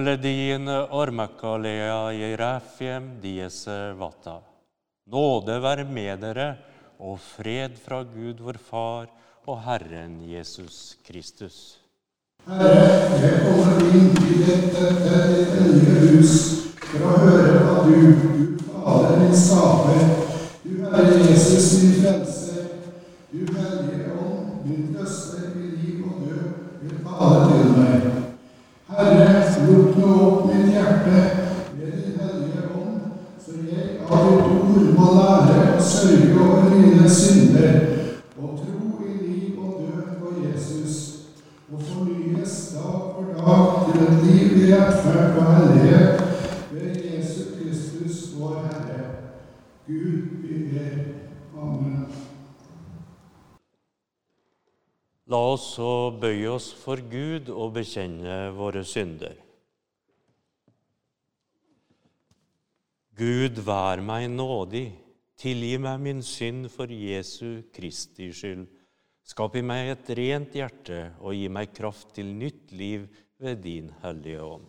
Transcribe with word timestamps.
melodien 0.00 0.68
Ormakalea 0.68 2.12
i 2.12 2.36
diese 3.22 3.92
vata. 3.92 4.40
Nåde 5.12 5.58
være 5.60 5.84
med 5.84 6.22
dere 6.22 6.56
og 6.98 7.18
fred 7.20 7.76
fra 7.84 8.02
Gud 8.02 8.40
vår 8.40 8.56
Far 8.70 9.10
og 9.46 9.58
Herren 9.66 10.20
Jesus 10.24 10.96
Kristus. 11.04 11.76
Herre, 12.48 13.18
jeg 13.20 13.42
kommer 13.44 13.82
inn 13.92 14.08
i 14.24 14.38
dette, 14.40 14.86
dette 15.04 15.66
nye 15.68 15.98
hus 16.14 16.32
for 16.86 17.04
å 17.04 17.18
høre 17.26 17.60
hva 17.66 17.84
du, 17.84 18.00
du 18.22 18.64
Fader 18.70 19.20
min 19.20 19.36
skaper, 19.36 20.00
du 20.64 20.80
Herre 20.86 21.20
Jesus 21.28 21.68
min 21.82 22.00
frelser, 22.00 22.72
du 23.34 23.44
Hellige 23.44 24.16
Ånd, 24.16 24.64
min 24.64 24.94
trøster 24.94 25.52
i 25.60 25.74
liv 25.76 26.08
og 26.08 26.24
død, 26.24 26.50
vil 26.86 27.04
tale 27.04 27.44
til 27.52 27.70
meg. 27.76 28.10
Herre, 28.90 29.39
nå 30.00 30.14
opp 30.26 30.46
mitt 30.48 30.72
hjerte 30.72 31.22
med 31.76 31.92
din 31.92 32.18
Hellige 32.20 32.62
Ånd, 32.74 33.00
så 33.44 33.56
jeg 33.68 33.98
av 34.08 34.26
ditt 34.26 34.46
ord 34.56 34.86
må 34.96 35.08
lære 35.16 35.64
å 35.76 35.84
sørge 35.84 36.30
over 36.40 36.70
mine 36.72 37.08
synder 37.10 37.76
og 38.40 38.60
tro 38.62 39.04
i 39.06 39.16
liv 39.20 39.58
og 39.60 39.82
død 39.84 40.14
på 40.20 40.32
Jesus 40.44 40.96
og 41.70 41.84
fornyes 41.90 42.56
dag 42.76 43.02
for 43.14 43.28
dag 43.36 43.76
til 43.86 44.06
et 44.06 44.24
liv 44.24 44.56
i 44.62 44.72
rettferd 44.72 45.38
og 45.42 45.52
hellighet 45.54 46.24
ved 46.70 46.96
Jesus 47.04 47.52
Kristus, 47.58 48.24
vår 48.38 48.56
Herre. 48.70 49.04
Gud, 49.86 50.18
vi 50.42 50.64
ber. 50.72 50.98
Amen. 51.60 52.08
La 55.30 55.38
oss 55.52 55.68
så 55.76 56.10
bøye 56.20 56.48
oss 56.50 56.72
for 56.74 56.98
Gud 57.10 57.52
og 57.54 57.76
bekjenne 57.76 58.48
våre 58.56 58.82
synder. 58.86 59.36
Gud, 63.20 63.58
vær 63.60 64.00
meg 64.00 64.30
nådig, 64.32 64.94
tilgi 65.36 65.74
meg 65.76 65.98
min 66.00 66.22
synd 66.24 66.70
for 66.72 66.88
Jesu 66.88 67.60
Kristi 67.68 68.30
skyld. 68.32 68.62
Skap 69.28 69.58
i 69.60 69.62
meg 69.62 69.90
et 69.92 70.08
rent 70.16 70.56
hjerte 70.56 71.02
og 71.20 71.36
gi 71.36 71.50
meg 71.52 71.74
kraft 71.76 72.14
til 72.16 72.30
nytt 72.32 72.72
liv 72.72 73.04
ved 73.36 73.60
din 73.66 73.92
Hellige 74.00 74.46
Ånd. 74.46 74.64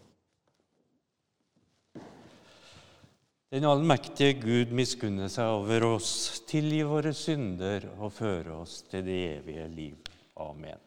Den 3.55 3.69
allmektige 3.71 4.35
Gud 4.43 4.75
miskunner 4.75 5.31
seg 5.31 5.55
over 5.55 5.87
oss, 5.93 6.11
tilgi 6.43 6.83
våre 6.87 7.15
synder 7.15 7.87
og 8.01 8.11
føre 8.19 8.59
oss 8.65 8.81
til 8.91 9.07
det 9.07 9.19
evige 9.37 9.71
liv. 9.71 10.11
Amen. 10.43 10.79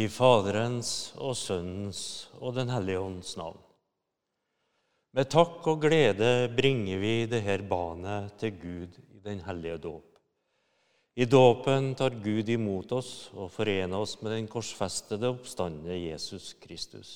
I 0.00 0.06
Faderens 0.08 1.10
og 1.20 1.34
Sønnens 1.36 2.30
og 2.38 2.54
Den 2.56 2.70
hellige 2.72 3.00
ånds 3.02 3.34
navn. 3.36 3.58
Med 5.12 5.28
takk 5.28 5.66
og 5.68 5.82
glede 5.82 6.48
bringer 6.56 7.02
vi 7.02 7.10
det 7.28 7.42
her 7.44 7.64
barnet 7.68 8.30
til 8.40 8.54
Gud 8.62 8.96
i 9.10 9.20
den 9.26 9.42
hellige 9.44 9.76
dåp. 9.82 10.06
I 11.20 11.26
dåpen 11.28 11.90
tar 11.98 12.16
Gud 12.22 12.48
imot 12.48 12.94
oss 12.96 13.12
og 13.34 13.50
forener 13.52 13.98
oss 13.98 14.16
med 14.22 14.38
den 14.38 14.48
korsfestede 14.48 15.34
oppstandende 15.34 15.98
Jesus 15.98 16.54
Kristus. 16.62 17.12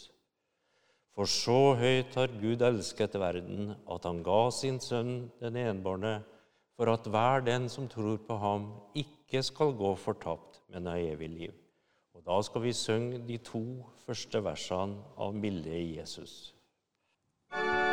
For 1.15 1.31
så 1.31 1.79
høyt 1.81 2.21
har 2.21 2.37
Gud 2.43 2.69
elsket 2.69 3.17
verden 3.17 3.73
at 3.89 4.05
han 4.11 4.25
ga 4.27 4.41
sin 4.53 4.83
sønn 4.83 5.31
den 5.41 5.57
enbårne, 5.63 6.19
for 6.77 6.93
at 6.93 7.07
hver 7.09 7.49
den 7.49 7.71
som 7.73 7.89
tror 7.89 8.19
på 8.29 8.41
ham, 8.45 8.73
ikke 8.93 9.47
skal 9.47 9.73
gå 9.79 9.97
fortapt, 9.97 10.61
men 10.69 10.91
ha 10.91 10.99
evig 11.01 11.33
liv. 11.39 11.61
Da 12.27 12.43
skal 12.43 12.63
vi 12.63 12.73
synge 12.73 13.19
de 13.29 13.37
to 13.37 13.85
første 14.07 14.45
versene 14.45 14.97
av 15.17 15.35
Milde 15.37 15.77
Jesus. 15.97 16.55
Amen. 17.53 17.84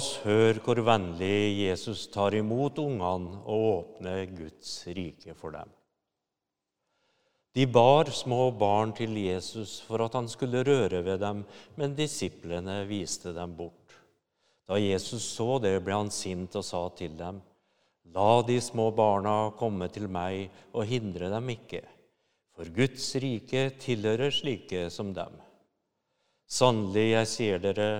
Oss 0.00 0.14
høre 0.24 0.62
hvor 0.64 0.80
vennlig 0.86 1.66
Jesus 1.66 2.06
tar 2.12 2.32
imot 2.38 2.78
ungene 2.80 3.42
og 3.44 3.66
åpner 3.74 4.22
Guds 4.32 4.72
rike 4.96 5.34
for 5.36 5.52
dem. 5.52 5.68
De 7.52 7.66
bar 7.66 8.08
små 8.14 8.46
barn 8.54 8.94
til 8.96 9.16
Jesus 9.18 9.80
for 9.84 10.00
at 10.04 10.14
han 10.16 10.30
skulle 10.30 10.62
røre 10.64 11.02
ved 11.04 11.20
dem, 11.20 11.42
men 11.76 11.96
disiplene 11.98 12.78
viste 12.88 13.34
dem 13.36 13.52
bort. 13.58 13.96
Da 14.70 14.78
Jesus 14.78 15.26
så 15.34 15.58
det, 15.60 15.74
ble 15.84 15.98
han 15.98 16.12
sint 16.14 16.54
og 16.56 16.64
sa 16.64 16.84
til 16.96 17.16
dem, 17.18 17.42
La 18.14 18.40
de 18.46 18.56
små 18.62 18.88
barna 18.94 19.52
komme 19.58 19.86
til 19.92 20.08
meg, 20.10 20.48
og 20.72 20.88
hindre 20.88 21.28
dem 21.30 21.52
ikke, 21.52 21.82
for 22.56 22.70
Guds 22.74 23.10
rike 23.22 23.68
tilhører 23.82 24.32
slike 24.34 24.88
som 24.94 25.12
dem. 25.14 25.36
Sannelig, 26.50 27.06
jeg 27.12 27.30
sier 27.34 27.62
dere, 27.62 27.90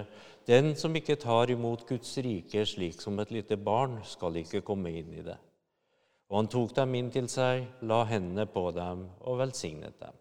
den 0.48 0.72
som 0.76 0.94
ikke 0.96 1.18
tar 1.20 1.50
imot 1.52 1.86
Guds 1.88 2.16
rike 2.24 2.64
slik 2.66 3.00
som 3.02 3.18
et 3.20 3.32
lite 3.34 3.58
barn, 3.60 3.98
skal 4.04 4.38
ikke 4.40 4.64
komme 4.66 4.92
inn 5.00 5.12
i 5.14 5.24
det. 5.26 5.36
Og 6.30 6.38
han 6.38 6.50
tok 6.50 6.74
dem 6.76 6.94
inn 6.94 7.10
til 7.12 7.28
seg, 7.28 7.66
la 7.82 8.04
hendene 8.06 8.46
på 8.46 8.68
dem 8.74 9.06
og 9.26 9.40
velsignet 9.42 9.98
dem. 10.00 10.16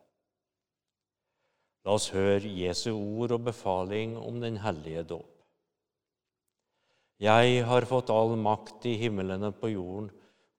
La 1.85 1.95
oss 1.95 2.09
høre 2.11 2.49
Jesu 2.49 2.91
ord 2.91 3.35
og 3.37 3.45
befaling 3.47 4.17
om 4.19 4.41
den 4.41 4.59
hellige 4.59 5.05
dåp. 5.13 5.35
Jeg 7.19 7.63
har 7.67 7.87
fått 7.87 8.11
all 8.15 8.35
makt 8.39 8.85
i 8.87 8.95
himmelen 8.99 9.43
og 9.43 9.57
på 9.59 9.73
jorden. 9.73 10.09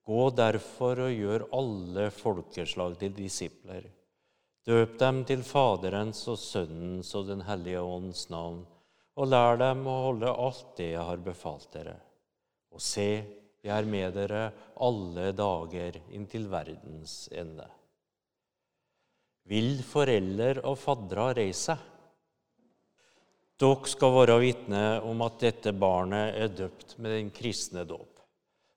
Gå 0.04 0.24
derfor 0.36 1.06
og 1.06 1.14
gjør 1.14 1.46
alle 1.56 2.10
folkeslag 2.12 2.98
til 3.00 3.14
disipler. 3.16 3.86
Døp 4.66 4.98
dem 5.00 5.22
til 5.28 5.44
Faderens 5.46 6.20
og 6.28 6.36
Sønnens 6.40 7.14
og 7.16 7.30
Den 7.30 7.44
hellige 7.46 7.80
ånds 7.80 8.26
navn, 8.32 8.64
og 9.18 9.28
lær 9.28 9.58
dem 9.60 9.82
å 9.90 9.96
holde 10.06 10.30
alt 10.30 10.72
det 10.78 10.92
jeg 10.92 11.04
har 11.08 11.22
befalt 11.24 11.68
dere. 11.74 11.96
Og 12.70 12.82
se, 12.82 13.10
jeg 13.60 13.74
er 13.74 13.88
med 13.88 14.14
dere 14.16 14.44
alle 14.80 15.30
dager 15.36 15.98
inntil 16.14 16.46
verdens 16.52 17.26
ende. 17.34 17.66
Vil 19.50 19.80
forelder 19.82 20.62
og 20.68 20.78
faddere 20.78 21.32
reise? 21.40 21.76
Dere 23.60 23.90
skal 23.92 24.14
være 24.14 24.38
vitne 24.40 24.84
om 25.04 25.20
at 25.26 25.40
dette 25.42 25.74
barnet 25.76 26.38
er 26.38 26.54
døpt 26.62 26.96
med 26.98 27.16
den 27.16 27.32
kristne 27.34 27.84
dåp. 27.84 28.22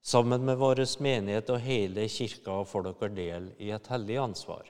Sammen 0.04 0.44
med 0.44 0.58
vår 0.60 0.82
menighet 1.00 1.48
og 1.54 1.62
hele 1.64 2.10
kirka 2.12 2.58
får 2.68 2.90
dere 2.90 3.12
del 3.16 3.46
i 3.64 3.70
et 3.72 3.86
hellig 3.88 4.18
ansvar. 4.20 4.66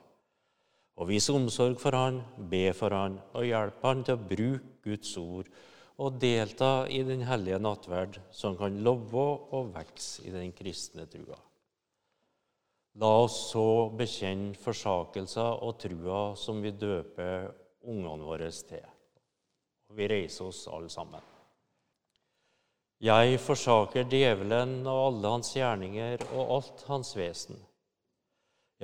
Og 0.94 1.08
vis 1.10 1.26
omsorg 1.32 1.78
for 1.82 1.96
han, 1.98 2.20
be 2.50 2.68
for 2.76 2.94
han 2.94 3.18
og 3.34 3.46
hjelpe 3.48 3.88
han 3.88 4.04
til 4.06 4.14
å 4.14 4.26
bruke 4.30 4.74
Guds 4.84 5.16
ord 5.18 5.48
og 6.04 6.18
delta 6.22 6.86
i 6.90 7.00
den 7.06 7.22
hellige 7.26 7.60
nattverd, 7.62 8.18
som 8.34 8.56
kan 8.58 8.80
love 8.82 9.26
og 9.54 9.70
vokse 9.74 10.26
i 10.26 10.32
den 10.34 10.50
kristne 10.54 11.06
trua. 11.10 11.38
La 13.02 13.10
oss 13.24 13.38
så 13.50 13.90
bekjenne 13.94 14.54
forsakelser 14.58 15.62
og 15.66 15.78
trua 15.82 16.24
som 16.38 16.62
vi 16.62 16.74
døper 16.74 17.48
ungene 17.90 18.26
våre 18.26 18.50
til 18.54 18.84
vi 19.94 20.08
reiser 20.08 20.44
oss 20.44 20.66
alle 20.68 20.90
sammen. 20.90 21.22
Jeg 23.04 23.38
forsaker 23.42 24.06
djevelen 24.08 24.78
og 24.88 25.00
alle 25.08 25.32
hans 25.36 25.50
gjerninger 25.56 26.24
og 26.32 26.52
alt 26.56 26.84
hans 26.88 27.12
vesen. 27.18 27.58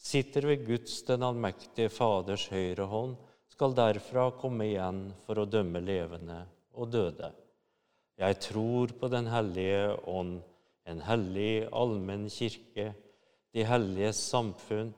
sitter 0.00 0.48
ved 0.48 0.64
Guds 0.66 1.02
den 1.08 1.24
allmektige 1.26 1.92
Faders 1.92 2.46
høyre 2.52 2.86
hånd, 2.88 3.18
skal 3.52 3.76
derfra 3.76 4.30
komme 4.40 4.70
igjen 4.70 5.10
for 5.26 5.42
å 5.42 5.48
dømme 5.48 5.82
levende 5.84 6.40
og 6.72 6.88
døde. 6.94 7.28
Jeg 8.20 8.38
tror 8.44 8.92
på 9.00 9.08
Den 9.12 9.28
hellige 9.32 9.94
ånd, 10.08 10.40
en 10.88 11.00
hellig 11.04 11.68
allmenn 11.76 12.28
kirke, 12.32 12.90
de 13.52 13.64
helliges 13.66 14.20
samfunn, 14.30 14.92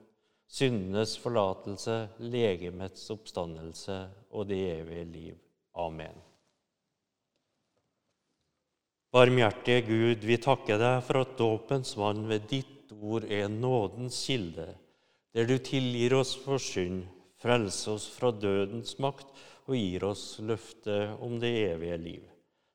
syndenes 0.53 1.15
forlatelse, 1.21 1.97
legemets 2.19 3.09
oppstandelse 3.15 3.99
og 4.31 4.47
det 4.51 4.61
evige 4.75 5.07
liv. 5.09 5.41
Amen. 5.79 6.19
Barmhjertige 9.13 9.83
Gud, 9.87 10.25
vi 10.25 10.39
takker 10.41 10.79
deg 10.81 11.03
for 11.05 11.23
at 11.25 11.35
dåpens 11.37 11.97
vann 12.01 12.25
ved 12.31 12.47
ditt 12.49 12.93
ord 12.97 13.27
er 13.29 13.49
nådens 13.53 14.19
kilde, 14.27 14.71
der 15.33 15.49
du 15.49 15.57
tilgir 15.59 16.15
oss 16.19 16.35
for 16.45 16.61
synd, 16.61 17.07
frelser 17.41 17.97
oss 17.97 18.09
fra 18.12 18.31
dødens 18.31 18.99
makt 19.03 19.33
og 19.67 19.77
gir 19.79 20.05
oss 20.05 20.37
løftet 20.43 21.23
om 21.23 21.39
det 21.43 21.53
evige 21.71 21.99
liv. 21.99 22.29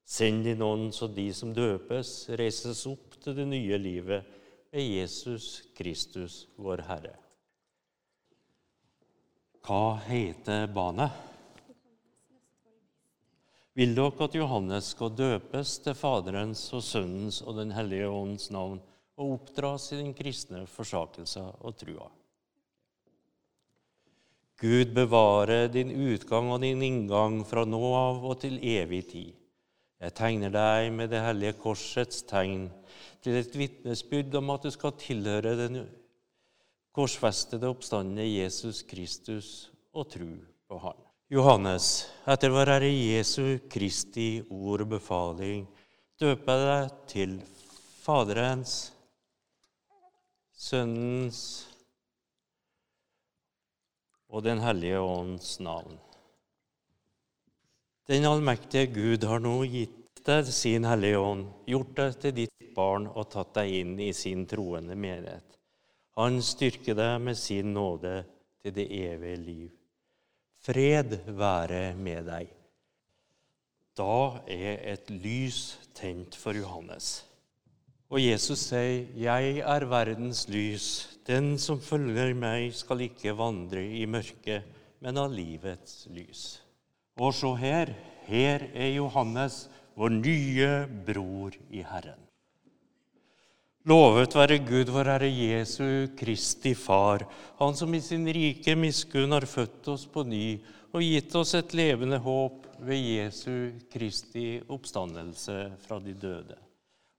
Send 0.08 0.46
din 0.48 0.64
ånd 0.64 0.94
så 0.96 1.10
de 1.12 1.28
som 1.36 1.54
døpes, 1.54 2.30
reises 2.40 2.86
opp 2.88 3.18
til 3.22 3.36
det 3.38 3.48
nye 3.48 3.78
livet 3.78 4.36
ved 4.72 4.84
Jesus 4.84 5.68
Kristus, 5.78 6.46
vår 6.56 6.86
Herre. 6.88 7.16
Hva 9.68 9.98
heter 10.08 10.70
barnet? 10.72 11.28
vil 13.78 13.94
dere 13.94 14.26
at 14.26 14.34
Johannes 14.34 14.94
skal 14.96 15.12
døpes 15.14 15.76
til 15.86 15.94
Faderens 15.94 16.64
og 16.74 16.82
Sønnens 16.82 17.44
og 17.44 17.60
Den 17.60 17.76
hellige 17.76 18.08
ånds 18.10 18.50
navn 18.50 18.80
og 19.18 19.34
oppdras 19.36 19.92
i 19.94 20.00
den 20.00 20.16
kristne 20.18 20.64
forsakelse 20.72 21.44
og 21.62 21.76
trua. 21.78 22.08
Gud 24.58 24.94
bevare 24.96 25.68
din 25.70 25.92
utgang 25.94 26.48
og 26.50 26.64
din 26.64 26.82
inngang 26.82 27.44
fra 27.46 27.62
nå 27.70 27.82
av 27.94 28.24
og 28.26 28.40
til 28.42 28.56
evig 28.58 29.04
tid. 29.12 29.36
Jeg 30.02 30.14
tegner 30.18 30.54
deg 30.54 30.90
med 30.94 31.12
det 31.14 31.22
hellige 31.22 31.60
korsets 31.62 32.24
tegn 32.26 32.68
til 33.22 33.38
et 33.38 33.54
vitnesbyrd 33.54 34.34
om 34.42 34.50
at 34.56 34.66
du 34.66 34.74
skal 34.74 34.96
tilhøre 34.98 35.54
den 35.60 35.84
korsfestede 36.98 37.70
oppstandende 37.70 38.26
Jesus 38.26 38.82
Kristus 38.82 39.70
og 39.94 40.10
tro 40.10 40.32
på 40.66 40.82
Han. 40.82 40.98
Johannes, 41.30 42.08
etter 42.26 42.54
vår 42.54 42.74
Herre 42.74 42.90
Jesu 42.90 43.60
Kristi 43.70 44.40
ord 44.50 44.88
og 44.88 44.94
befaling, 44.96 45.66
døper 46.18 46.58
jeg 46.58 46.68
deg 46.68 47.00
til 47.14 47.40
Faderens, 48.02 48.78
Sønnens 50.58 51.68
og 54.38 54.44
Den 54.46 54.60
hellige 54.62 55.00
ånds 55.02 55.56
navn. 55.66 55.98
Den 58.08 58.26
allmektige 58.30 58.92
Gud 58.94 59.24
har 59.26 59.42
nå 59.42 59.64
gitt 59.66 60.22
deg 60.28 60.46
sin 60.54 60.86
Hellige 60.86 61.18
Ånd, 61.18 61.48
gjort 61.66 61.96
deg 61.98 62.20
til 62.22 62.36
ditt 62.44 62.68
barn 62.76 63.08
og 63.10 63.32
tatt 63.34 63.56
deg 63.58 63.74
inn 63.80 63.96
i 64.00 64.12
sin 64.14 64.46
troende 64.46 64.94
menighet. 64.94 65.58
Han 66.22 66.38
styrker 66.46 66.96
deg 66.98 67.18
med 67.26 67.40
sin 67.40 67.74
nåde 67.74 68.14
til 68.62 68.76
det 68.78 68.86
evige 68.94 69.42
liv. 69.42 69.74
Fred 70.62 71.18
være 71.26 71.82
med 71.98 72.30
deg. 72.30 72.54
Da 73.98 74.44
er 74.46 74.84
et 74.94 75.10
lys 75.10 75.80
tent 75.98 76.38
for 76.38 76.54
Johannes. 76.54 77.27
Og 78.08 78.22
Jesus 78.24 78.70
sier, 78.70 79.08
'Jeg 79.16 79.60
er 79.60 79.86
verdens 79.86 80.48
lys. 80.48 81.18
Den 81.28 81.58
som 81.58 81.80
følger 81.80 82.34
meg, 82.34 82.74
skal 82.74 83.02
ikke 83.04 83.36
vandre 83.36 83.84
i 83.84 84.06
mørket, 84.06 84.64
men 85.02 85.18
av 85.18 85.32
livets 85.32 86.08
lys.' 86.08 86.62
Og 87.20 87.34
se 87.34 87.50
her, 87.60 87.96
her 88.28 88.70
er 88.74 88.96
Johannes, 88.96 89.68
vår 89.98 90.10
nye 90.10 90.88
bror 91.06 91.52
i 91.74 91.82
Herren. 91.82 92.22
Lovet 93.88 94.36
være 94.36 94.60
Gud, 94.60 94.92
vår 94.92 95.10
Herre 95.14 95.30
Jesu 95.32 96.08
Kristi 96.16 96.74
Far, 96.76 97.26
Han 97.60 97.74
som 97.74 97.94
i 97.94 98.00
sin 98.00 98.28
rike 98.28 98.76
miskunn 98.76 99.32
har 99.32 99.48
født 99.48 99.88
oss 99.88 100.06
på 100.06 100.24
ny 100.28 100.60
og 100.94 101.02
gitt 101.02 101.36
oss 101.36 101.56
et 101.56 101.74
levende 101.74 102.20
håp 102.20 102.68
ved 102.80 103.00
Jesu 103.00 103.72
Kristi 103.92 104.62
oppstandelse 104.70 105.72
fra 105.88 106.00
de 106.00 106.14
døde. 106.14 106.67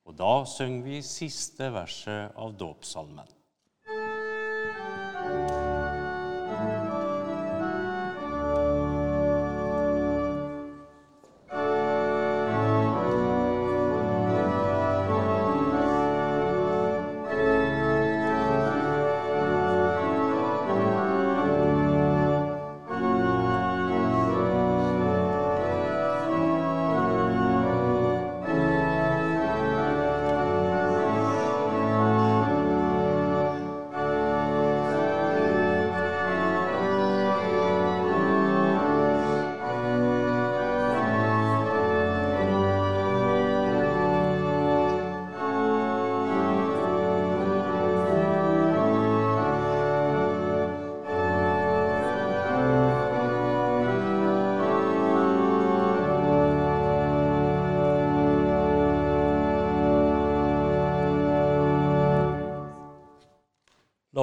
Og 0.09 0.15
da 0.17 0.45
synger 0.49 0.87
vi 0.87 1.03
siste 1.05 1.69
verset 1.75 2.33
av 2.41 2.55
dåpssalmen. 2.57 3.29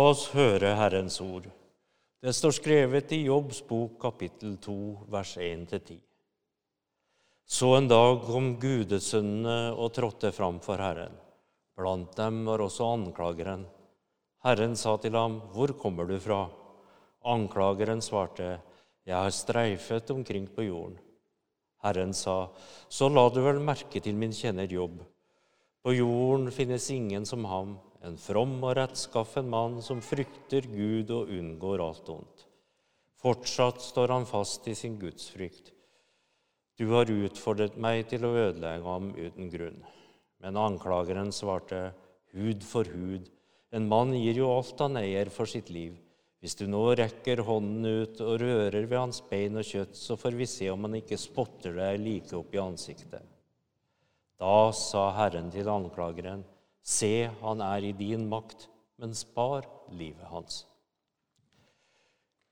Oss 0.06 0.28
høre 0.34 0.76
Herrens 0.78 1.20
ord. 1.24 1.48
Det 2.22 2.34
står 2.34 2.54
skrevet 2.58 3.12
i 3.14 3.26
Jobbs 3.28 3.62
bok 3.68 4.00
kapittel 4.02 4.56
2, 4.62 4.76
vers 5.14 5.36
1-10. 5.38 6.00
Så 7.46 7.76
en 7.78 7.88
dag 7.90 8.24
kom 8.26 8.56
gudesønnene 8.62 9.74
og 9.78 9.92
trådte 9.94 10.32
fram 10.34 10.58
for 10.66 10.82
Herren. 10.82 11.14
Blant 11.78 12.16
dem 12.18 12.40
var 12.48 12.64
også 12.66 12.88
anklageren. 12.96 13.66
Herren 14.46 14.76
sa 14.76 14.98
til 14.98 15.16
ham, 15.18 15.42
'Hvor 15.42 15.78
kommer 15.78 16.06
du 16.06 16.20
fra?' 16.20 16.50
Anklageren 17.26 18.02
svarte, 18.02 18.62
'Jeg 19.06 19.16
har 19.16 19.30
streifet 19.30 20.12
omkring 20.12 20.48
på 20.48 20.62
jorden.' 20.62 21.00
Herren 21.84 22.14
sa, 22.14 22.50
'Så 22.90 23.10
la 23.10 23.30
du 23.30 23.42
vel 23.42 23.60
merke 23.60 24.00
til 24.00 24.16
min 24.16 24.32
kjenner 24.32 24.68
Jobb.' 24.68 25.06
På 25.84 25.94
jorden 25.94 26.52
finnes 26.52 26.90
ingen 26.90 27.26
som 27.26 27.46
ham, 27.46 27.78
en 28.06 28.18
from 28.22 28.60
og 28.62 28.76
rettskaffen 28.78 29.48
mann 29.50 29.80
som 29.86 30.04
frykter 30.04 30.68
Gud 30.70 31.10
og 31.16 31.32
unngår 31.34 31.82
alt 31.84 32.12
ondt. 32.14 32.46
Fortsatt 33.22 33.82
står 33.82 34.14
han 34.14 34.28
fast 34.30 34.68
i 34.70 34.76
sin 34.78 35.00
gudsfrykt. 35.02 35.72
Du 36.78 36.92
har 36.92 37.10
utfordret 37.10 37.78
meg 37.82 38.04
til 38.12 38.28
å 38.28 38.34
ødelegge 38.36 38.86
ham 38.86 39.12
uten 39.16 39.50
grunn. 39.50 39.80
Men 40.44 40.60
anklageren 40.60 41.32
svarte, 41.34 41.88
hud 42.36 42.66
for 42.68 42.86
hud. 42.92 43.30
En 43.74 43.88
mann 43.90 44.12
gir 44.14 44.38
jo 44.44 44.52
alt 44.54 44.84
han 44.84 45.00
eier 45.00 45.32
for 45.34 45.50
sitt 45.50 45.72
liv. 45.74 45.96
Hvis 46.44 46.58
du 46.60 46.68
nå 46.70 46.84
rekker 47.00 47.42
hånden 47.48 47.88
ut 48.04 48.20
og 48.22 48.36
rører 48.44 48.84
ved 48.86 49.00
hans 49.00 49.24
bein 49.32 49.58
og 49.58 49.66
kjøtt, 49.66 49.96
så 49.98 50.20
får 50.20 50.36
vi 50.38 50.46
se 50.46 50.68
om 50.70 50.86
han 50.86 51.00
ikke 51.00 51.18
spotter 51.18 51.74
deg 51.80 52.04
like 52.04 52.36
opp 52.38 52.54
i 52.54 52.62
ansiktet. 52.62 53.24
Da 54.38 54.70
sa 54.76 55.08
Herren 55.16 55.48
til 55.50 55.72
anklageren, 55.72 56.44
se, 56.86 57.30
han 57.42 57.62
er 57.66 57.90
i 57.90 57.92
din 57.98 58.28
makt, 58.30 58.68
men 59.02 59.16
spar 59.18 59.66
livet 59.90 60.30
hans. 60.30 60.64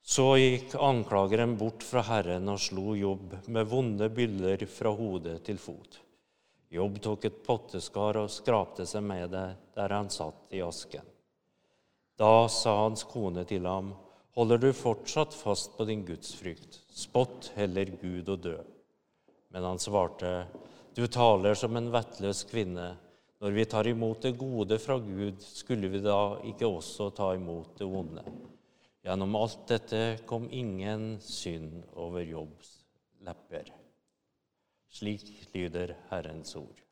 Så 0.03 0.33
gikk 0.35 0.73
anklageren 0.75 1.53
bort 1.57 1.83
fra 1.87 2.01
Herren 2.03 2.49
og 2.51 2.59
slo 2.59 2.91
Jobb 2.99 3.37
med 3.47 3.69
vonde 3.71 4.09
byller 4.11 4.65
fra 4.67 4.91
hode 4.91 5.37
til 5.47 5.61
fot. 5.61 6.01
Jobb 6.73 6.97
tok 7.05 7.27
et 7.29 7.39
potteskar 7.45 8.17
og 8.19 8.31
skrapte 8.33 8.83
seg 8.89 9.05
med 9.05 9.29
det 9.31 9.45
der 9.77 9.93
han 9.93 10.09
satt 10.11 10.51
i 10.51 10.59
asken. 10.65 11.05
Da 12.19 12.49
sa 12.51 12.73
hans 12.81 13.05
kone 13.07 13.45
til 13.47 13.65
ham, 13.69 13.93
holder 14.35 14.59
du 14.59 14.69
fortsatt 14.75 15.33
fast 15.37 15.77
på 15.77 15.85
din 15.87 16.03
gudsfrykt, 16.05 16.81
spott 16.89 17.51
heller 17.55 17.93
Gud 18.01 18.29
og 18.33 18.43
dø. 18.43 18.57
Men 19.53 19.69
han 19.69 19.79
svarte, 19.79 20.47
du 20.97 21.05
taler 21.07 21.55
som 21.57 21.77
en 21.77 21.91
vettløs 21.93 22.43
kvinne. 22.49 22.95
Når 23.43 23.51
vi 23.51 23.63
tar 23.67 23.87
imot 23.91 24.21
det 24.23 24.37
gode 24.39 24.77
fra 24.79 24.95
Gud, 25.03 25.41
skulle 25.43 25.89
vi 25.91 25.99
da 25.99 26.37
ikke 26.47 26.63
også 26.63 27.09
ta 27.11 27.33
imot 27.35 27.73
det 27.75 27.89
vonde? 27.91 28.23
Gjennom 29.03 29.35
alt 29.35 29.65
dette 29.67 29.99
kom 30.29 30.45
ingen 30.47 31.17
synd 31.19 31.81
over 31.99 32.23
Jobbs 32.23 32.69
lepper. 33.27 33.67
Slik 34.87 35.27
lyder 35.51 35.91
Herrens 36.07 36.55
ord. 36.55 36.82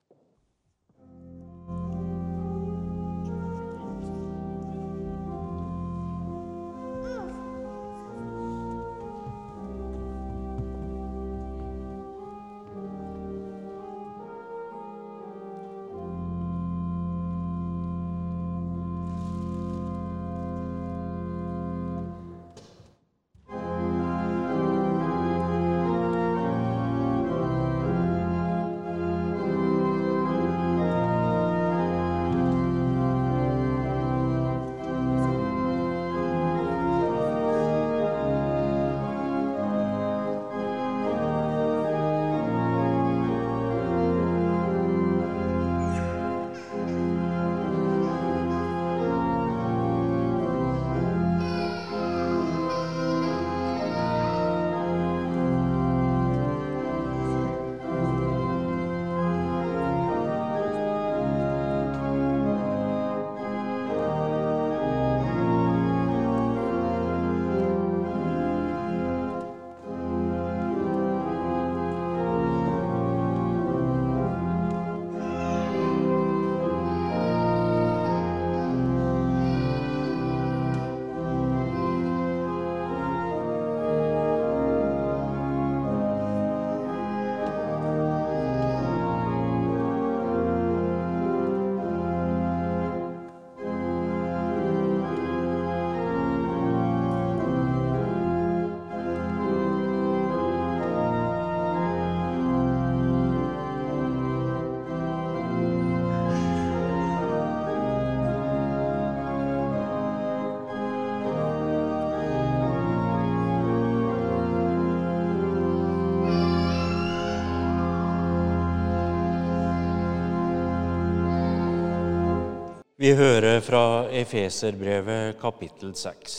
Vi 123.01 123.15
hører 123.17 123.63
fra 123.65 124.11
Efeserbrevet 124.13 125.39
kapittel 125.41 125.95
6. 125.97 126.33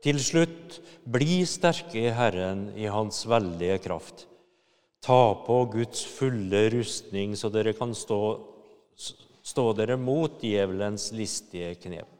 Til 0.00 0.20
slutt, 0.24 0.78
bli 1.04 1.42
sterke 1.44 2.06
i 2.06 2.12
Herren 2.16 2.62
i 2.72 2.86
Hans 2.88 3.18
veldige 3.28 3.76
kraft. 3.84 4.22
Ta 5.04 5.34
på 5.44 5.58
Guds 5.74 6.06
fulle 6.08 6.62
rustning, 6.72 7.36
så 7.36 7.52
dere 7.52 7.76
kan 7.76 7.92
stå, 7.92 8.22
stå 9.44 9.66
dere 9.76 10.00
mot 10.00 10.40
djevelens 10.40 11.10
listige 11.12 11.74
knep. 11.84 12.16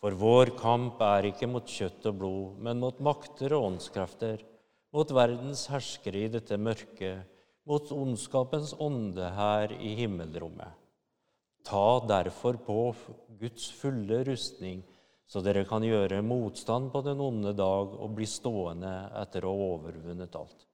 For 0.00 0.16
vår 0.16 0.54
kamp 0.56 1.04
er 1.04 1.34
ikke 1.34 1.52
mot 1.52 1.68
kjøtt 1.68 2.08
og 2.08 2.20
blod, 2.24 2.58
men 2.64 2.80
mot 2.80 3.04
makter 3.04 3.58
og 3.60 3.74
åndskrefter, 3.74 4.40
mot 4.96 5.16
verdens 5.20 5.68
herskere 5.68 6.24
i 6.24 6.34
dette 6.40 6.56
mørket, 6.56 7.28
mot 7.68 7.92
ondskapens 7.92 8.72
ånde 8.80 9.34
her 9.36 9.76
i 9.76 9.98
himmelrommet. 10.00 10.87
Ta 11.68 12.00
derfor 12.08 12.56
på 12.64 12.94
Guds 13.40 13.68
fulle 13.76 14.22
rustning, 14.24 14.80
så 15.28 15.42
dere 15.44 15.66
kan 15.68 15.84
gjøre 15.84 16.22
motstand 16.24 16.88
på 16.94 17.02
den 17.04 17.20
onde 17.20 17.52
dag 17.52 17.92
og 17.92 18.14
bli 18.16 18.24
stående 18.28 18.94
etter 19.20 19.44
å 19.44 19.52
ha 19.52 19.66
overvunnet 19.74 20.38
alt. 20.38 20.64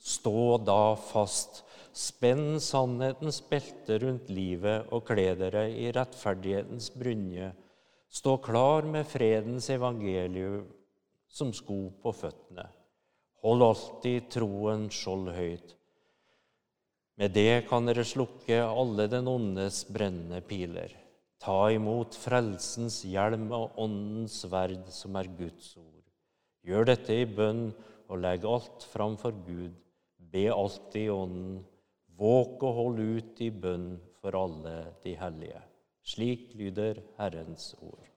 Stå 0.00 0.56
da 0.64 0.96
fast, 1.00 1.62
spenn 1.92 2.56
sannhetens 2.60 3.42
belte 3.48 3.98
rundt 4.02 4.32
livet 4.32 4.88
og 4.92 5.04
kle 5.08 5.30
dere 5.38 5.66
i 5.72 5.90
rettferdighetens 5.92 6.90
brynje. 6.96 7.52
Stå 8.08 8.38
klar 8.44 8.88
med 8.88 9.08
fredens 9.08 9.68
evangelium 9.72 10.64
som 11.28 11.52
sko 11.56 11.88
på 12.02 12.12
føttene. 12.16 12.66
Hold 13.44 13.64
alltid 13.68 14.28
troen 14.32 14.88
skjold 14.92 15.32
høyt. 15.36 15.74
Med 17.20 17.30
det 17.30 17.66
kan 17.68 17.86
dere 17.86 18.02
slukke 18.06 18.58
alle 18.64 19.06
den 19.10 19.28
ondes 19.30 19.84
brennende 19.86 20.40
piler. 20.42 20.90
Ta 21.38 21.68
imot 21.70 22.16
frelsens 22.18 23.02
hjelm 23.06 23.50
og 23.54 23.76
åndens 23.78 24.40
sverd, 24.42 24.88
som 24.90 25.14
er 25.20 25.30
Guds 25.38 25.74
ord. 25.78 26.02
Gjør 26.64 26.88
dette 26.88 27.18
i 27.20 27.28
bønn 27.28 27.68
og 28.08 28.18
legg 28.24 28.46
alt 28.48 28.86
fram 28.90 29.18
for 29.20 29.36
Gud. 29.46 29.76
Be 30.16 30.48
alltid 30.50 31.04
i 31.04 31.12
ånden. 31.12 31.60
Våk 32.18 32.62
og 32.62 32.78
hold 32.78 33.04
ut 33.18 33.44
i 33.44 33.50
bønn 33.50 33.94
for 34.22 34.38
alle 34.38 34.74
de 35.04 35.14
hellige. 35.20 35.60
Slik 36.04 36.50
lyder 36.58 37.02
Herrens 37.18 37.74
ord. 37.82 38.08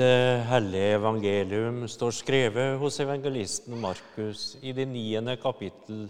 Dette 0.00 0.44
hellige 0.48 0.94
evangelium 0.96 1.82
står 1.84 2.14
skrevet 2.16 2.78
hos 2.80 2.94
evangelisten 3.04 3.76
Markus 3.76 4.56
i 4.64 4.72
det 4.72 4.86
niende 4.88 5.34
kapittel, 5.36 6.06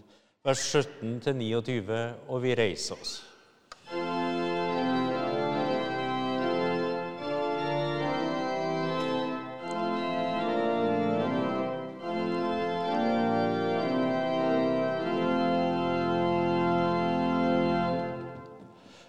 vers 0.47 0.63
17-29, 1.03 1.99
og 2.29 2.39
vi 2.45 2.55
reiser 2.55 2.95
oss. 2.95 3.17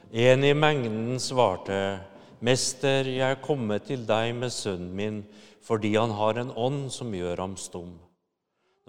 En 0.10 0.50
i 0.50 0.56
mengden 0.58 1.20
svarte 1.22 1.78
'Mester, 2.42 3.06
jeg 3.06 3.32
er 3.32 3.44
kommet 3.44 3.86
til 3.86 4.06
deg 4.10 4.34
med 4.34 4.50
sønnen 4.50 4.96
min 4.98 5.20
fordi 5.62 5.94
han 5.94 6.10
har 6.18 6.40
en 6.42 6.50
ånd 6.58 6.88
som 6.90 7.14
gjør 7.14 7.38
ham 7.38 7.54
stum.' 7.58 8.00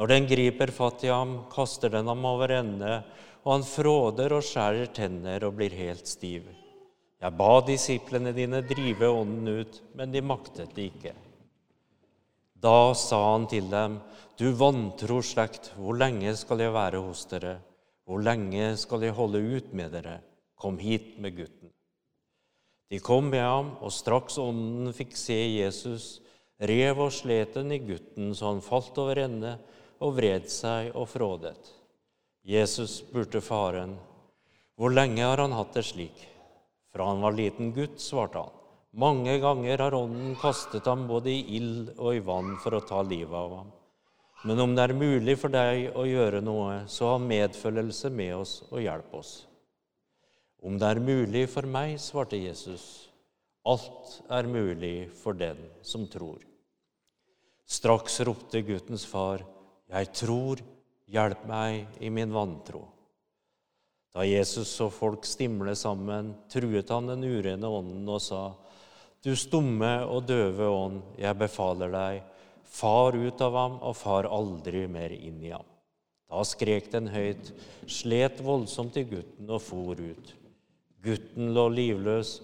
Når 0.00 0.08
den 0.08 0.26
griper 0.26 0.72
fatt 0.72 1.04
i 1.04 1.10
ham, 1.12 1.44
kaster 1.52 1.92
den 1.92 2.08
ham 2.08 2.24
over 2.24 2.48
ende, 2.56 3.02
og 3.44 3.50
han 3.52 3.66
fråder 3.66 4.32
og 4.32 4.46
skjærer 4.46 4.88
tenner 4.96 5.44
og 5.44 5.58
blir 5.58 5.74
helt 5.76 6.08
stiv. 6.08 6.48
Jeg 7.22 7.36
ba 7.38 7.60
disiplene 7.66 8.32
dine 8.34 8.62
drive 8.66 9.10
ånden 9.12 9.60
ut, 9.60 9.76
men 9.94 10.10
de 10.10 10.24
maktet 10.24 10.72
det 10.74 10.88
ikke. 10.88 11.12
Da 12.62 12.94
sa 12.94 13.20
han 13.34 13.46
til 13.50 13.68
dem, 13.70 14.00
Du 14.38 14.48
vantro 14.56 15.20
slekt, 15.22 15.70
hvor 15.76 15.94
lenge 15.94 16.32
skal 16.40 16.58
jeg 16.64 16.72
være 16.72 17.02
hos 17.04 17.26
dere? 17.30 17.58
Hvor 18.08 18.18
lenge 18.18 18.72
skal 18.80 19.04
jeg 19.04 19.14
holde 19.14 19.38
ut 19.38 19.74
med 19.76 19.92
dere? 19.92 20.16
Kom 20.58 20.78
hit 20.78 21.20
med 21.20 21.36
gutten. 21.36 21.70
De 22.92 22.98
kom 23.00 23.30
med 23.32 23.40
ham, 23.40 23.70
og 23.80 23.88
straks 23.88 24.34
ånden 24.36 24.92
fikk 24.92 25.14
se 25.16 25.36
Jesus, 25.54 26.18
rev 26.60 26.98
og 27.00 27.14
slet 27.16 27.54
den 27.56 27.72
i 27.72 27.78
gutten 27.80 28.34
så 28.36 28.50
han 28.50 28.60
falt 28.60 28.98
over 29.00 29.22
ende 29.22 29.54
og 30.04 30.18
vred 30.18 30.50
seg 30.52 30.90
og 30.92 31.06
frådet. 31.08 31.56
Jesus 32.44 32.98
spurte 33.00 33.40
faren, 33.40 33.96
'Hvor 34.76 34.92
lenge 34.92 35.22
har 35.24 35.40
han 35.40 35.56
hatt 35.56 35.72
det 35.72 35.84
slik?' 35.88 36.26
Fra 36.92 37.06
han 37.08 37.22
var 37.22 37.32
liten 37.32 37.72
gutt, 37.72 37.96
svarte 37.96 38.38
han. 38.38 38.50
Mange 38.92 39.38
ganger 39.40 39.78
har 39.78 39.94
ånden 39.94 40.36
kastet 40.36 40.84
ham 40.84 41.06
både 41.08 41.30
i 41.30 41.56
ild 41.56 41.94
og 41.96 42.14
i 42.14 42.18
vann 42.20 42.58
for 42.60 42.76
å 42.76 42.84
ta 42.84 43.00
livet 43.00 43.32
av 43.32 43.56
ham. 43.56 43.72
Men 44.44 44.60
om 44.60 44.74
det 44.74 44.84
er 44.84 44.92
mulig 44.92 45.38
for 45.38 45.48
deg 45.48 45.96
å 45.96 46.04
gjøre 46.04 46.42
noe, 46.44 46.82
så 46.86 47.14
ha 47.14 47.18
medfølelse 47.18 48.10
med 48.10 48.34
oss 48.36 48.62
og 48.68 48.82
hjelp 48.84 49.14
oss. 49.14 49.46
Om 50.62 50.78
det 50.78 50.88
er 50.92 51.02
mulig 51.02 51.48
for 51.50 51.66
meg, 51.66 51.96
svarte 51.98 52.38
Jesus, 52.38 53.10
alt 53.66 54.20
er 54.30 54.46
mulig 54.46 55.10
for 55.18 55.34
den 55.34 55.58
som 55.82 56.04
tror. 56.10 56.38
Straks 57.66 58.20
ropte 58.26 58.62
guttens 58.66 59.06
far, 59.08 59.42
Jeg 59.92 60.08
tror, 60.16 60.60
hjelp 61.10 61.42
meg 61.44 61.98
i 62.00 62.08
min 62.08 62.30
vantro. 62.32 62.86
Da 64.14 64.24
Jesus 64.24 64.70
så 64.70 64.86
folk 64.88 65.26
stimle 65.28 65.74
sammen, 65.76 66.30
truet 66.48 66.88
han 66.88 67.10
den 67.10 67.24
urene 67.24 67.68
ånden 67.68 68.08
og 68.08 68.20
sa, 68.22 68.54
Du 69.22 69.34
stumme 69.36 70.04
og 70.06 70.26
døve 70.26 70.68
ånd, 70.68 71.02
jeg 71.18 71.38
befaler 71.38 71.92
deg, 71.92 72.22
far 72.64 73.16
ut 73.16 73.40
av 73.44 73.58
ham 73.58 73.76
og 73.82 73.96
far 73.96 74.30
aldri 74.30 74.86
mer 74.86 75.12
inn 75.12 75.42
i 75.42 75.52
ham. 75.52 75.66
Da 76.30 76.44
skrek 76.48 76.88
den 76.92 77.10
høyt, 77.12 77.52
slet 77.84 78.40
voldsomt 78.40 78.96
i 78.96 79.04
gutten 79.04 79.50
og 79.50 79.60
for 79.60 79.98
ut. 79.98 80.32
Gutten 81.02 81.52
lå 81.54 81.68
livløs, 81.74 82.36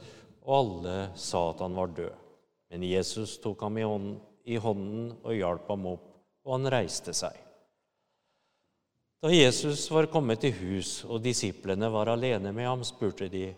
og 0.42 0.55
alle 0.61 0.97
sa 1.18 1.51
at 1.53 1.61
han 1.62 1.77
var 1.77 1.92
død. 1.94 2.25
Men 2.73 2.85
Jesus 2.85 3.37
tok 3.40 3.62
ham 3.64 3.79
i 3.79 3.87
hånden, 3.87 4.16
i 4.49 4.57
hånden 4.61 5.12
og 5.23 5.37
hjalp 5.37 5.68
ham 5.73 5.87
opp, 5.92 6.09
og 6.44 6.57
han 6.57 6.71
reiste 6.73 7.14
seg. 7.16 7.37
Da 9.18 9.33
Jesus 9.35 9.88
var 9.90 10.07
kommet 10.12 10.44
til 10.44 10.55
hus 10.61 11.01
og 11.09 11.25
disiplene 11.25 11.88
var 11.90 12.12
alene 12.12 12.53
med 12.55 12.68
ham, 12.68 12.85
spurte 12.87 13.27
de, 13.33 13.51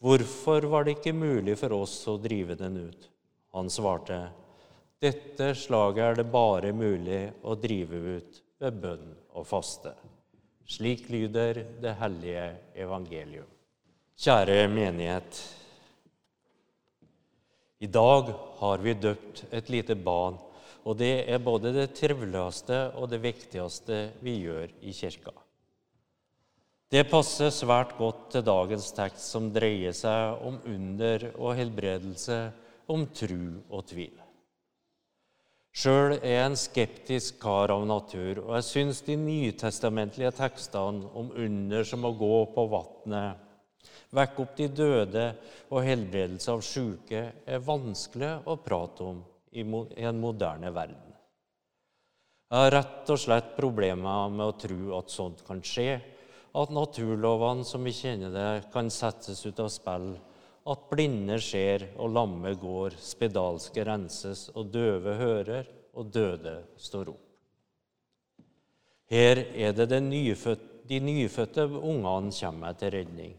Hvorfor 0.00 0.64
var 0.72 0.84
det 0.84 0.98
ikke 0.98 1.12
mulig 1.16 1.56
for 1.60 1.74
oss 1.76 1.94
å 2.08 2.18
drive 2.20 2.56
den 2.56 2.78
ut? 2.88 3.08
Han 3.56 3.68
svarte, 3.72 4.22
Dette 5.00 5.54
slaget 5.56 6.04
er 6.04 6.18
det 6.20 6.26
bare 6.32 6.72
mulig 6.76 7.22
å 7.44 7.56
drive 7.56 8.00
ut 8.16 8.42
ved 8.60 8.80
bønn 8.82 9.06
og 9.32 9.48
faste. 9.48 9.94
Slik 10.68 11.08
lyder 11.12 11.64
det 11.82 11.96
hellige 12.00 12.44
evangelium. 12.84 13.48
Kjære 14.18 14.68
menighet. 14.72 15.42
I 17.80 17.86
dag 17.86 18.32
har 18.60 18.82
vi 18.84 18.94
døpt 18.94 19.44
et 19.52 19.70
lite 19.72 19.94
barn, 19.96 20.36
og 20.84 20.98
det 21.00 21.24
er 21.28 21.44
både 21.44 21.72
det 21.72 21.92
triveligste 21.96 22.80
og 22.96 23.08
det 23.12 23.22
viktigste 23.22 24.00
vi 24.24 24.40
gjør 24.42 24.74
i 24.82 24.92
kirka. 24.96 25.32
Det 26.90 27.04
passer 27.06 27.52
svært 27.54 27.92
godt 27.96 28.32
til 28.34 28.42
dagens 28.42 28.88
tekst, 28.96 29.28
som 29.30 29.52
dreier 29.54 29.94
seg 29.94 30.42
om 30.42 30.56
under 30.66 31.28
og 31.36 31.54
helbredelse, 31.54 32.40
om 32.90 33.04
tru 33.14 33.62
og 33.70 33.84
tvil. 33.92 34.16
Sjøl 35.70 36.16
er 36.16 36.32
jeg 36.34 36.46
en 36.48 36.58
skeptisk 36.58 37.36
kar 37.44 37.70
av 37.70 37.84
natur, 37.86 38.42
og 38.42 38.56
jeg 38.56 38.66
syns 38.66 39.04
de 39.06 39.14
nytestamentlige 39.14 40.32
tekstene 40.34 41.06
om 41.14 41.30
under 41.30 41.86
som 41.86 42.04
å 42.04 42.10
gå 42.18 42.40
på 42.56 42.64
vannet, 42.72 43.38
vekke 44.14 44.42
opp 44.42 44.56
de 44.58 44.68
døde 44.68 45.26
og 45.70 45.84
helbredelse 45.86 46.50
av 46.52 46.64
syke, 46.66 47.22
er 47.46 47.66
vanskelig 47.66 48.32
å 48.50 48.58
prate 48.62 49.06
om 49.06 49.22
i 49.52 49.64
en 49.64 50.20
moderne 50.22 50.70
verden. 50.74 51.06
Jeg 52.50 52.64
har 52.64 52.72
rett 52.74 53.10
og 53.14 53.20
slett 53.22 53.52
problemer 53.54 54.30
med 54.34 54.46
å 54.48 54.56
tro 54.58 54.96
at 54.98 55.12
sånt 55.14 55.44
kan 55.46 55.62
skje, 55.62 56.00
at 56.50 56.72
naturlovene 56.74 57.62
som 57.66 57.84
vi 57.86 57.92
kjenner 57.94 58.32
det, 58.34 58.48
kan 58.74 58.90
settes 58.90 59.44
ut 59.46 59.60
av 59.62 59.68
spill, 59.70 60.16
at 60.70 60.88
blinde 60.90 61.38
ser 61.42 61.86
og 61.96 62.10
lamme 62.14 62.52
går, 62.58 62.96
spedalske 62.98 63.84
renses 63.86 64.48
og 64.56 64.72
døve 64.74 65.14
hører 65.18 65.70
og 65.94 66.10
døde 66.10 66.56
står 66.78 67.12
opp. 67.14 67.26
Her 69.10 69.40
er 69.58 69.72
det 69.74 69.88
de 69.90 71.00
nyfødte 71.02 71.64
ungene 71.66 72.34
kommer 72.34 72.76
til 72.78 72.92
redning. 72.94 73.32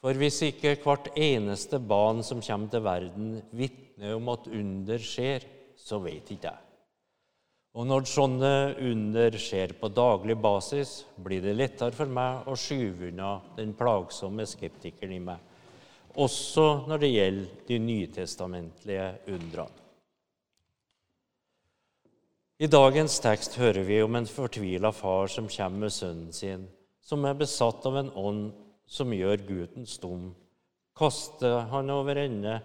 For 0.00 0.16
hvis 0.16 0.38
ikke 0.46 0.78
hvert 0.80 1.10
eneste 1.20 1.76
barn 1.82 2.22
som 2.24 2.40
kommer 2.40 2.72
til 2.72 2.84
verden, 2.84 3.32
vitner 3.52 4.16
om 4.16 4.30
at 4.32 4.46
under 4.48 5.02
skjer, 5.04 5.44
så 5.76 6.00
vet 6.00 6.30
ikke 6.32 6.48
jeg. 6.48 6.66
Og 7.76 7.86
når 7.86 8.08
sånne 8.10 8.54
under 8.82 9.36
skjer 9.38 9.76
på 9.78 9.90
daglig 9.94 10.34
basis, 10.42 11.04
blir 11.20 11.44
det 11.44 11.52
lettere 11.54 11.94
for 11.94 12.10
meg 12.10 12.48
å 12.50 12.56
skyve 12.58 13.12
unna 13.12 13.36
den 13.58 13.76
plagsomme 13.78 14.46
skeptikeren 14.48 15.14
i 15.14 15.20
meg, 15.22 15.44
også 16.18 16.88
når 16.90 17.04
det 17.04 17.12
gjelder 17.12 17.60
de 17.68 17.78
nytestamentlige 17.84 19.06
undrene. 19.30 19.76
I 22.60 22.68
dagens 22.68 23.14
tekst 23.24 23.54
hører 23.56 23.86
vi 23.86 24.00
om 24.04 24.18
en 24.18 24.26
fortvila 24.28 24.90
far 24.92 25.30
som 25.32 25.46
kommer 25.48 25.86
med 25.86 25.94
sønnen 25.94 26.34
sin, 26.36 26.66
som 27.00 27.22
er 27.24 27.38
besatt 27.38 27.86
av 27.88 27.96
en 27.96 28.10
ånd 28.18 28.50
som 28.90 29.12
gjør 29.14 29.44
gutten 29.46 29.86
stum, 29.86 30.30
kaster 30.98 31.62
han 31.70 31.90
over 31.94 32.18
ende, 32.24 32.58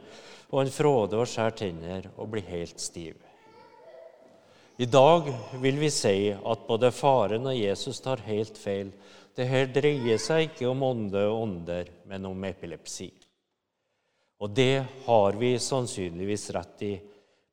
og 0.50 0.64
han 0.64 0.74
fråder 0.74 1.22
og 1.22 1.30
skjærer 1.30 1.58
tenner 1.60 2.10
og 2.16 2.32
blir 2.34 2.48
helt 2.50 2.82
stiv. 2.82 3.20
I 4.76 4.88
dag 4.90 5.30
vil 5.64 5.78
vi 5.80 5.90
si 5.94 6.34
at 6.36 6.66
både 6.68 6.92
faren 6.92 7.46
og 7.48 7.56
Jesus 7.56 8.02
tar 8.04 8.26
helt 8.26 8.58
feil. 8.60 8.90
Det 9.36 9.48
her 9.48 9.70
dreier 9.72 10.20
seg 10.20 10.50
ikke 10.50 10.68
om 10.68 10.84
ånde 10.84 11.22
og 11.30 11.46
ånder, 11.46 11.92
men 12.10 12.28
om 12.28 12.44
epilepsi. 12.50 13.08
Og 14.44 14.52
det 14.52 14.84
har 15.06 15.40
vi 15.40 15.54
sannsynligvis 15.62 16.50
rett 16.58 16.84
i, 16.84 16.94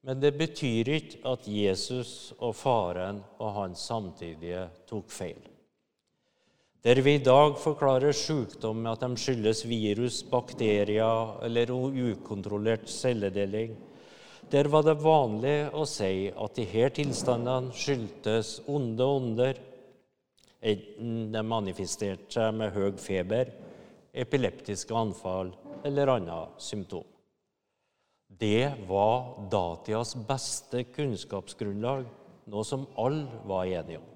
men 0.02 0.18
det 0.18 0.32
betyr 0.34 0.90
ikke 0.96 1.22
at 1.30 1.46
Jesus 1.46 2.32
og 2.40 2.56
faren 2.58 3.22
og 3.38 3.54
hans 3.60 3.86
samtidige 3.86 4.66
tok 4.90 5.12
feil. 5.14 5.51
Der 6.82 6.98
vi 6.98 7.12
i 7.14 7.22
dag 7.22 7.52
forklarer 7.62 8.10
sykdom 8.10 8.80
med 8.82 8.96
at 8.96 9.04
de 9.04 9.20
skyldes 9.22 9.60
virus, 9.70 10.16
bakterier 10.26 11.36
eller 11.46 11.70
ukontrollert 11.70 12.88
celledeling, 12.90 13.76
der 14.50 14.66
var 14.66 14.82
det 14.82 14.96
vanlig 14.98 15.70
å 15.78 15.84
si 15.86 16.26
at 16.34 16.58
disse 16.58 16.88
tilstandene 16.98 17.70
skyldtes 17.70 18.50
onde 18.66 19.06
ånder, 19.06 19.60
enten 20.58 21.30
de 21.30 21.44
manifesterte 21.46 22.34
seg 22.34 22.50
med 22.58 22.74
høy 22.74 22.98
feber, 22.98 23.54
epileptiske 24.12 24.98
anfall 24.98 25.54
eller 25.86 26.16
annet 26.18 26.58
symptom. 26.66 27.06
Det 28.26 28.72
var 28.90 29.36
datidas 29.54 30.16
beste 30.26 30.82
kunnskapsgrunnlag, 30.90 32.08
noe 32.50 32.66
som 32.66 32.88
alle 32.98 33.44
var 33.46 33.70
enige 33.70 34.02
om. 34.02 34.11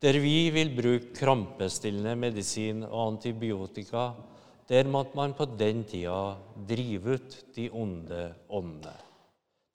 Der 0.00 0.16
vi 0.16 0.48
vil 0.48 0.70
bruke 0.72 1.10
krampestillende 1.12 2.14
medisin 2.16 2.86
og 2.86 3.02
antibiotika, 3.10 4.06
der 4.64 4.88
måtte 4.88 5.18
man 5.18 5.34
på 5.36 5.44
den 5.60 5.82
tida 5.84 6.38
drive 6.70 7.18
ut 7.18 7.36
de 7.52 7.66
onde 7.68 8.22
åndene. 8.48 8.94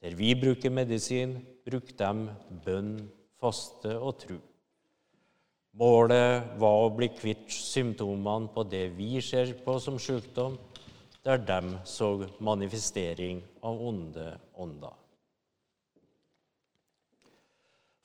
Der 0.02 0.18
vi 0.18 0.32
bruker 0.34 0.74
medisin, 0.74 1.38
bruker 1.62 1.94
de 2.00 2.34
bønn, 2.66 2.98
faste 3.38 3.94
og 4.00 4.18
tru. 4.24 4.40
Målet 5.78 6.58
var 6.58 6.82
å 6.82 6.92
bli 6.98 7.12
kvitt 7.14 7.54
symptomene 7.54 8.50
på 8.50 8.66
det 8.66 8.88
vi 8.98 9.22
ser 9.22 9.54
på 9.62 9.78
som 9.78 10.02
sykdom, 10.02 10.58
der 11.22 11.38
de 11.38 11.78
så 11.86 12.16
manifestering 12.40 13.44
av 13.62 13.78
onde 13.94 14.32
ånder. 14.58 15.05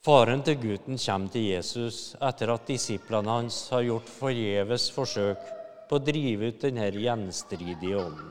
Faren 0.00 0.40
til 0.40 0.56
gutten 0.56 0.96
kommer 0.96 1.28
til 1.28 1.50
Jesus 1.50 2.14
etter 2.24 2.54
at 2.54 2.62
disiplene 2.64 3.34
hans 3.34 3.56
har 3.68 3.82
gjort 3.84 4.06
forgjeves 4.08 4.86
forsøk 4.94 5.42
på 5.90 5.98
å 5.98 6.04
drive 6.06 6.48
ut 6.48 6.62
denne 6.62 6.86
gjenstridige 6.94 7.98
ånden. 8.00 8.30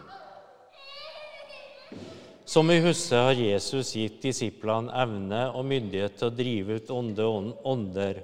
Som 2.49 2.73
vi 2.73 2.79
husker, 2.82 3.27
har 3.27 3.38
Jesus 3.38 3.93
gitt 3.93 4.17
disiplene 4.23 4.89
evne 4.97 5.43
og 5.53 5.67
myndighet 5.69 6.17
til 6.17 6.32
å 6.32 6.38
drive 6.39 6.79
ut 6.79 6.89
onde 6.95 7.29
ånder, 7.75 8.23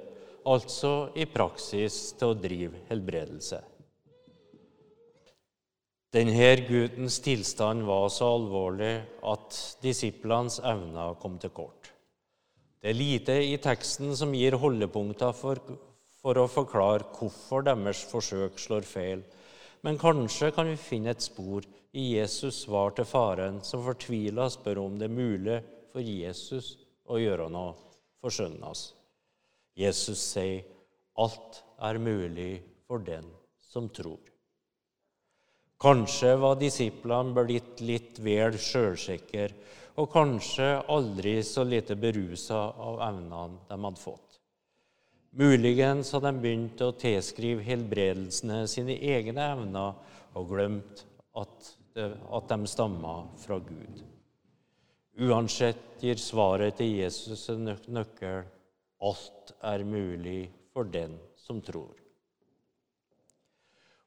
altså 0.49 0.95
i 1.13 1.29
praksis 1.29 2.15
til 2.17 2.33
å 2.33 2.39
drive 2.47 2.81
helbredelse. 2.89 3.61
Denne 6.15 6.49
guttens 6.65 7.19
tilstand 7.21 7.85
var 7.85 8.09
så 8.09 8.31
alvorlig 8.39 8.95
at 9.21 9.57
disiplenes 9.85 10.61
evner 10.65 11.19
kom 11.21 11.37
til 11.37 11.53
kort. 11.53 11.74
Det 12.85 12.91
er 12.91 13.01
lite 13.01 13.35
i 13.41 13.55
teksten 13.57 14.11
som 14.13 14.33
gir 14.37 14.53
holdepunkter 14.61 15.31
for 15.33 15.57
for 16.25 16.37
å 16.37 16.49
forklare 16.49 17.05
hvorfor 17.13 17.65
deres 17.65 18.03
forsøk 18.09 18.59
slår 18.61 18.85
feil. 18.85 19.23
Men 19.85 19.97
kanskje 20.01 20.51
kan 20.53 20.69
vi 20.69 20.77
finne 20.77 21.13
et 21.13 21.25
spor 21.25 21.65
i 21.93 22.03
Jesus' 22.15 22.63
svar 22.67 22.93
til 22.97 23.05
faren, 23.09 23.57
som 23.65 23.81
fortvila 23.85 24.45
spør 24.53 24.81
om 24.83 24.99
det 25.01 25.05
er 25.09 25.17
mulig 25.17 25.57
for 25.93 26.01
Jesus 26.01 26.75
å 27.05 27.17
gjøre 27.21 27.49
noe 27.53 27.75
for 28.21 28.33
sønnen 28.33 28.65
hans. 28.65 28.87
Jesus 29.77 30.21
sier, 30.21 30.61
'Alt 31.17 31.61
er 31.89 31.97
mulig 31.97 32.61
for 32.87 32.99
den 32.99 33.25
som 33.61 33.89
tror'. 33.89 34.29
Kanskje 35.81 36.37
var 36.37 36.61
disiplene 36.61 37.33
blitt 37.33 37.81
litt 37.81 38.19
vel 38.19 38.57
sjølsikre, 38.57 39.49
og 39.95 40.09
kanskje 40.11 40.67
aldri 40.91 41.37
så 41.43 41.63
lite 41.63 41.95
berusa 41.99 42.59
av 42.71 42.99
evnene 43.07 43.61
de 43.69 43.77
hadde 43.85 44.01
fått. 44.01 44.39
Muligens 45.35 46.13
hadde 46.15 46.31
de 46.31 46.43
begynt 46.43 46.81
å 46.83 46.93
tilskrive 46.99 47.63
helbredelsene 47.63 48.61
sine 48.71 48.95
egne 48.95 49.49
evner 49.55 49.95
og 50.35 50.51
glemt 50.51 51.03
at, 51.35 51.71
at 51.95 52.51
de 52.51 52.71
stamma 52.71 53.17
fra 53.43 53.59
Gud. 53.63 54.03
Uansett 55.15 56.03
gir 56.03 56.19
svaret 56.19 56.79
til 56.79 56.97
Jesus 56.99 57.47
en 57.51 57.69
nøkkel 57.87 58.43
alt 59.03 59.53
er 59.63 59.83
mulig 59.87 60.49
for 60.73 60.87
den 60.87 61.15
som 61.39 61.61
tror. 61.63 62.04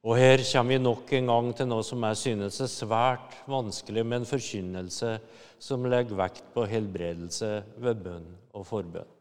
Og 0.06 0.14
Her 0.14 0.38
kommer 0.46 0.76
vi 0.76 0.78
nok 0.78 1.12
en 1.18 1.30
gang 1.32 1.48
til 1.58 1.66
noe 1.66 1.84
som 1.86 2.04
jeg 2.06 2.18
synes 2.20 2.60
er 2.62 2.70
svært 2.70 3.34
vanskelig 3.50 4.04
med 4.06 4.20
en 4.20 4.28
forkynnelse 4.30 5.14
som 5.58 5.86
legger 5.90 6.20
vekt 6.20 6.44
på 6.54 6.66
helbredelse 6.70 7.50
ved 7.82 8.04
bønn 8.04 8.28
og 8.54 8.66
forbønn. 8.68 9.14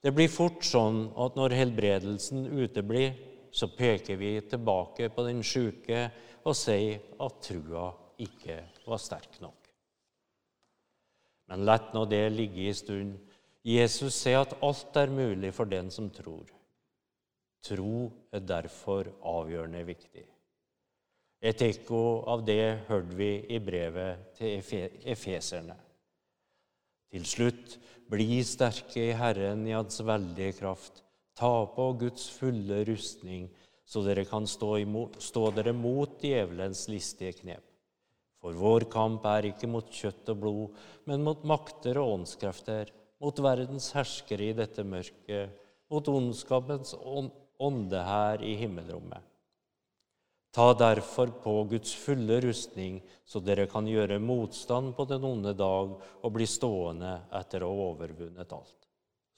Det 0.00 0.14
blir 0.16 0.32
fort 0.32 0.64
sånn 0.64 1.10
at 1.20 1.36
når 1.36 1.54
helbredelsen 1.58 2.46
uteblir, 2.56 3.12
så 3.52 3.68
peker 3.74 4.16
vi 4.16 4.38
tilbake 4.48 5.10
på 5.12 5.24
den 5.26 5.42
sjuke 5.44 6.06
og 6.46 6.56
sier 6.56 7.02
at 7.20 7.40
trua 7.44 7.90
ikke 8.22 8.62
var 8.86 9.02
sterk 9.02 9.40
nok. 9.42 9.58
Men 11.50 11.66
lett 11.66 11.90
nå 11.92 12.06
det 12.08 12.22
ligge 12.32 12.70
i 12.70 12.74
stund. 12.78 13.18
Jesus 13.66 14.14
sier 14.16 14.46
at 14.46 14.54
alt 14.64 14.96
er 14.96 15.12
mulig 15.12 15.50
for 15.52 15.68
den 15.68 15.90
som 15.92 16.08
tror. 16.14 16.46
Tro 17.64 18.10
er 18.32 18.44
derfor 18.44 19.10
avgjørende 19.20 19.82
viktig. 19.84 20.24
Et 21.40 21.62
ekko 21.64 22.00
av 22.28 22.42
det 22.44 22.86
hørte 22.88 23.16
vi 23.16 23.30
i 23.48 23.60
brevet 23.64 24.34
til 24.36 24.60
efeserne. 25.08 25.76
Til 27.10 27.24
slutt, 27.26 27.78
bli 28.10 28.42
sterke 28.46 29.06
i 29.08 29.16
Herren 29.16 29.64
i 29.66 29.74
Hans 29.74 30.02
veldige 30.04 30.58
kraft. 30.60 31.02
Ta 31.38 31.64
på 31.74 31.86
Guds 32.00 32.28
fulle 32.36 32.82
rustning, 32.88 33.48
så 33.88 34.02
dere 34.04 34.26
kan 34.28 34.46
stå, 34.46 34.74
imot, 34.84 35.16
stå 35.22 35.48
dere 35.56 35.72
mot 35.74 36.20
djevelens 36.20 36.84
listige 36.92 37.32
knep. 37.40 37.64
For 38.40 38.56
vår 38.56 38.86
kamp 38.92 39.24
er 39.28 39.50
ikke 39.50 39.68
mot 39.68 39.88
kjøtt 39.92 40.28
og 40.32 40.38
blod, 40.42 40.76
men 41.08 41.24
mot 41.24 41.42
makter 41.44 41.98
og 42.00 42.20
åndskrefter, 42.20 42.92
mot 43.20 43.42
verdens 43.44 43.90
herskere 43.96 44.48
i 44.48 44.56
dette 44.56 44.84
mørket, 44.86 45.56
mot 45.90 46.06
ondskapens 46.08 46.94
ånde 47.60 48.00
her 48.04 48.42
i 48.44 48.54
himmelrommet. 48.60 49.26
Ta 50.50 50.72
derfor 50.74 51.30
på 51.44 51.52
Guds 51.70 51.92
fulle 51.94 52.40
rustning, 52.42 52.98
så 53.24 53.38
dere 53.38 53.68
kan 53.70 53.86
gjøre 53.86 54.18
motstand 54.18 54.96
på 54.96 55.06
den 55.06 55.24
onde 55.24 55.52
dag 55.54 55.92
og 55.94 56.32
bli 56.34 56.46
stående 56.50 57.12
etter 57.38 57.62
å 57.62 57.68
ha 57.70 57.84
overvunnet 57.92 58.56
alt. 58.56 58.88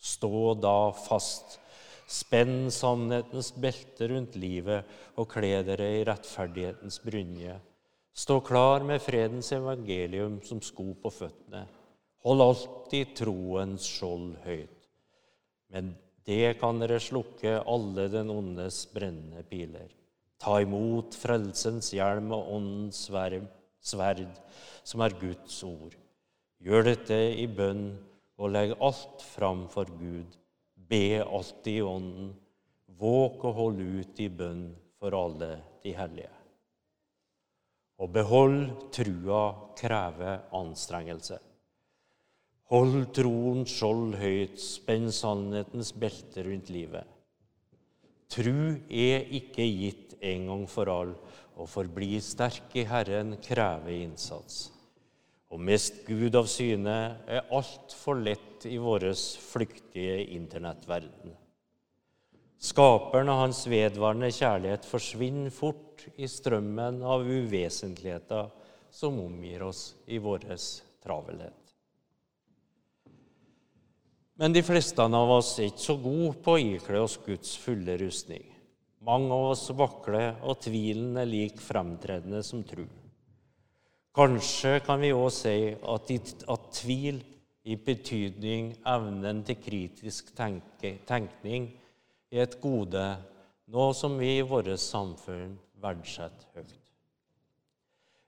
Stå 0.01 0.55
da 0.57 0.93
fast, 0.97 1.59
spenn 2.09 2.71
sannhetens 2.73 3.53
belte 3.61 4.09
rundt 4.09 4.39
livet 4.41 4.89
og 5.21 5.29
kle 5.35 5.59
dere 5.69 5.91
i 5.99 6.07
rettferdighetens 6.09 6.99
brynje. 7.05 7.59
Stå 8.13 8.41
klar 8.45 8.85
med 8.85 9.05
fredens 9.05 9.53
evangelium 9.53 10.41
som 10.45 10.61
sko 10.65 10.91
på 11.03 11.13
føttene. 11.13 11.67
Hold 12.25 12.45
alltid 12.45 13.15
troens 13.19 13.85
skjold 13.89 14.35
høyt. 14.47 14.81
Men 15.73 15.93
det 16.27 16.59
kan 16.61 16.79
dere 16.79 17.01
slukke 17.03 17.59
alle 17.67 18.07
den 18.13 18.31
ondes 18.31 18.85
brennende 18.93 19.43
piler. 19.49 19.91
Ta 20.43 20.61
imot 20.63 21.15
frelsens 21.19 21.93
hjelm 21.95 22.33
og 22.35 22.53
åndens 22.57 23.05
sverd, 23.09 24.31
som 24.83 25.03
er 25.03 25.19
Guds 25.19 25.59
ord. 25.67 25.97
Gjør 26.63 26.87
dette 26.93 27.19
i 27.39 27.49
bønn 27.51 27.93
og 28.39 28.53
legg 28.55 28.75
alt 28.79 29.23
fram 29.35 29.67
for 29.71 29.91
Gud. 29.99 30.39
Be 30.75 31.23
alltid 31.23 31.81
i 31.81 31.87
ånden. 31.87 32.33
Våk 32.99 33.45
og 33.49 33.59
hold 33.59 33.83
ut 33.83 34.23
i 34.23 34.29
bønn 34.31 34.69
for 34.99 35.15
alle 35.19 35.57
de 35.83 35.95
hellige. 35.97 36.31
Å 38.03 38.07
beholde 38.11 38.91
trua 38.95 39.43
krever 39.79 40.47
anstrengelse. 40.59 41.39
Hold 42.73 43.11
troen 43.13 43.67
skjold 43.69 44.15
høyt, 44.17 44.55
spenn 44.57 45.11
sannhetens 45.13 45.91
belte 45.93 46.41
rundt 46.47 46.71
livet. 46.73 47.05
Tru 48.33 48.79
er 48.89 49.27
ikke 49.37 49.67
gitt 49.69 50.15
en 50.25 50.47
gang 50.49 50.63
for 50.73 50.89
all, 50.89 51.13
og 51.61 51.69
forbli 51.69 52.17
sterk 52.25 52.73
i 52.81 52.87
Herren 52.89 53.35
krever 53.45 53.93
innsats. 53.99 54.71
Og 55.53 55.61
mest 55.61 56.01
Gud 56.07 56.33
av 56.39 56.49
syne 56.49 56.97
er 57.29 57.53
altfor 57.53 58.23
lett 58.25 58.65
i 58.65 58.79
vår 58.81 59.11
flyktige 59.53 60.23
internettverden. 60.33 61.37
Skaperen 62.57 63.29
av 63.29 63.43
hans 63.43 63.67
vedvarende 63.69 64.33
kjærlighet 64.33 64.89
forsvinner 64.89 65.53
fort 65.53 66.07
i 66.17 66.25
strømmen 66.25 67.05
av 67.05 67.29
uvesentligheter 67.29 68.49
som 68.89 69.21
omgir 69.21 69.67
oss 69.69 69.91
i 70.09 70.17
vår 70.23 70.49
travelhet. 71.05 71.62
Men 74.43 74.51
de 74.51 74.59
fleste 74.67 75.05
av 75.07 75.31
oss 75.31 75.53
er 75.63 75.69
ikke 75.71 75.85
så 75.85 75.95
gode 76.03 76.33
på 76.43 76.57
å 76.57 76.63
ikle 76.75 76.99
oss 77.05 77.13
Guds 77.23 77.53
fulle 77.63 77.95
rustning. 78.01 78.43
Mange 79.07 79.31
av 79.31 79.53
oss 79.53 79.69
vakler, 79.79 80.33
og 80.43 80.59
tvilen 80.65 81.15
er 81.23 81.29
lik 81.31 81.61
fremtredende 81.63 82.41
som 82.43 82.65
tro. 82.67 82.83
Kanskje 84.19 84.81
kan 84.83 84.99
vi 84.99 85.13
òg 85.15 85.29
si 85.31 85.55
at, 85.71 86.11
at, 86.11 86.67
tvil 86.75 87.23
i 87.63 87.79
betydning 87.87 88.73
evnen 88.83 89.45
til 89.47 89.61
kritisk 89.63 90.35
tenke, 90.35 90.97
tenkning 91.07 91.71
er 92.35 92.43
et 92.49 92.59
gode, 92.59 93.07
noe 93.71 93.95
som 93.95 94.19
vi 94.19 94.41
i 94.41 94.43
vårt 94.43 94.75
samfunn 94.75 95.55
verdsetter 95.87 96.59
høyt. 96.59 96.79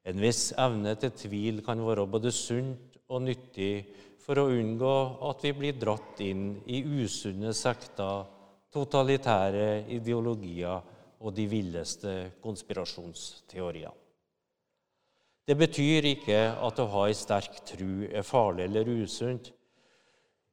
En 0.06 0.22
viss 0.22 0.52
evne 0.62 0.94
til 0.94 1.16
tvil 1.26 1.62
kan 1.66 1.82
være 1.82 2.06
både 2.06 2.30
sunt 2.30 3.02
og 3.10 3.26
nyttig 3.26 3.72
for 4.24 4.40
å 4.40 4.48
unngå 4.48 4.94
at 5.28 5.44
vi 5.44 5.52
blir 5.56 5.76
dratt 5.76 6.20
inn 6.24 6.46
i 6.66 6.80
usunne 7.04 7.52
sekter, 7.56 8.24
totalitære 8.74 9.84
ideologier 9.94 10.80
og 11.20 11.34
de 11.36 11.44
villeste 11.48 12.14
konspirasjonsteoriene. 12.42 14.00
Det 15.44 15.58
betyr 15.60 16.06
ikke 16.08 16.38
at 16.64 16.78
å 16.80 16.86
ha 16.88 17.02
ei 17.10 17.16
sterk 17.16 17.58
tru 17.68 18.06
er 18.08 18.24
farlig 18.24 18.64
eller 18.64 18.88
usunt, 19.04 19.50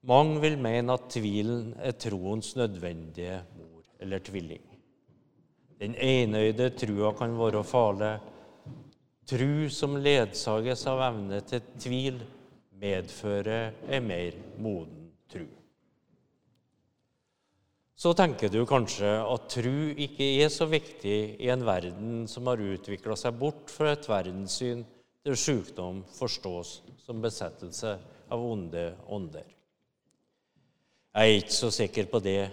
mange 0.03 0.41
vil 0.43 0.57
mene 0.59 0.97
at 0.97 1.07
tvilen 1.13 1.75
er 1.79 1.95
troens 1.95 2.55
nødvendige 2.57 3.37
mor 3.55 3.85
eller 4.01 4.19
tvilling. 4.25 4.65
Den 5.79 5.95
enøyde 5.95 6.71
trua 6.75 7.13
kan 7.17 7.37
være 7.39 7.63
farlig. 7.65 8.11
Tru 9.29 9.69
som 9.71 9.95
ledsages 10.01 10.83
av 10.89 11.05
evne 11.07 11.39
til 11.47 11.63
tvil, 11.79 12.19
medfører 12.81 13.73
en 13.89 14.07
mer 14.07 14.37
moden 14.61 15.11
tru. 15.31 15.45
Så 18.01 18.15
tenker 18.17 18.49
du 18.49 18.63
kanskje 18.65 19.09
at 19.21 19.45
tru 19.53 19.91
ikke 19.93 20.25
er 20.41 20.49
så 20.49 20.65
viktig 20.65 21.17
i 21.37 21.51
en 21.53 21.65
verden 21.67 22.25
som 22.29 22.49
har 22.49 22.63
utvikla 22.63 23.17
seg 23.19 23.37
bort 23.37 23.69
fra 23.69 23.93
et 23.93 24.07
verdenssyn 24.09 24.81
der 25.21 25.37
sykdom 25.37 26.01
forstås 26.17 26.79
som 27.05 27.21
besettelse 27.21 27.93
av 28.31 28.41
onde 28.41 28.87
ånder. 29.05 29.45
Jeg 31.11 31.29
er 31.29 31.41
ikke 31.43 31.53
så 31.53 31.69
sikker 31.75 32.09
på 32.09 32.23
det. 32.23 32.49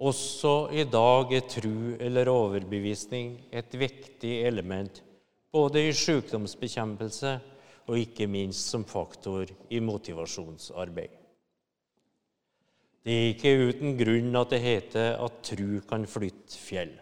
Også 0.00 0.70
i 0.76 0.84
dag 0.86 1.32
er 1.34 1.48
tru 1.50 1.96
eller 1.98 2.30
overbevisning 2.30 3.34
et 3.50 3.74
viktig 3.74 4.36
element 4.46 5.02
både 5.50 5.82
i 5.88 5.94
sykdomsbekjempelse 5.96 7.34
og 7.90 7.98
ikke 7.98 8.28
minst 8.30 8.70
som 8.70 8.84
faktor 8.86 9.50
i 9.70 9.80
motivasjonsarbeid. 9.82 11.16
Det 13.00 13.14
er 13.16 13.28
ikke 13.32 13.52
uten 13.70 13.96
grunn 13.98 14.36
at 14.36 14.52
det 14.52 14.60
heter 14.62 15.14
at 15.24 15.38
tru 15.42 15.80
kan 15.88 16.04
flytte 16.06 16.58
fjell. 16.60 16.92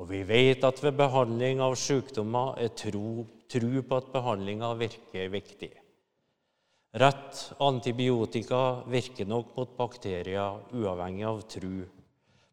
Og 0.00 0.08
vi 0.08 0.22
vet 0.24 0.64
at 0.64 0.80
ved 0.80 0.96
behandling 0.96 1.60
av 1.60 1.74
sykdommer 1.76 2.56
er 2.62 2.70
tro, 2.78 3.26
tru 3.50 3.82
på 3.82 3.98
at 3.98 4.12
behandlinga 4.14 4.70
virker, 4.78 5.28
viktig. 5.34 5.72
Rett 7.02 7.42
antibiotika 7.60 8.82
virker 8.88 9.28
nok 9.28 9.52
mot 9.58 9.76
bakterier 9.76 10.62
uavhengig 10.72 11.26
av 11.28 11.42
tru. 11.50 11.82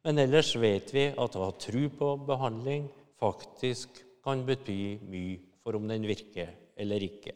Men 0.04 0.20
ellers 0.26 0.52
vet 0.60 0.92
vi 0.96 1.10
at 1.12 1.36
å 1.38 1.46
ha 1.46 1.52
tru 1.60 1.86
på 1.92 2.14
behandling 2.28 2.90
faktisk 3.20 4.02
kan 4.26 4.44
bety 4.48 4.98
mye 5.08 5.38
for 5.64 5.80
om 5.80 5.88
den 5.88 6.08
virker 6.08 6.56
eller 6.80 7.04
ikke. 7.06 7.36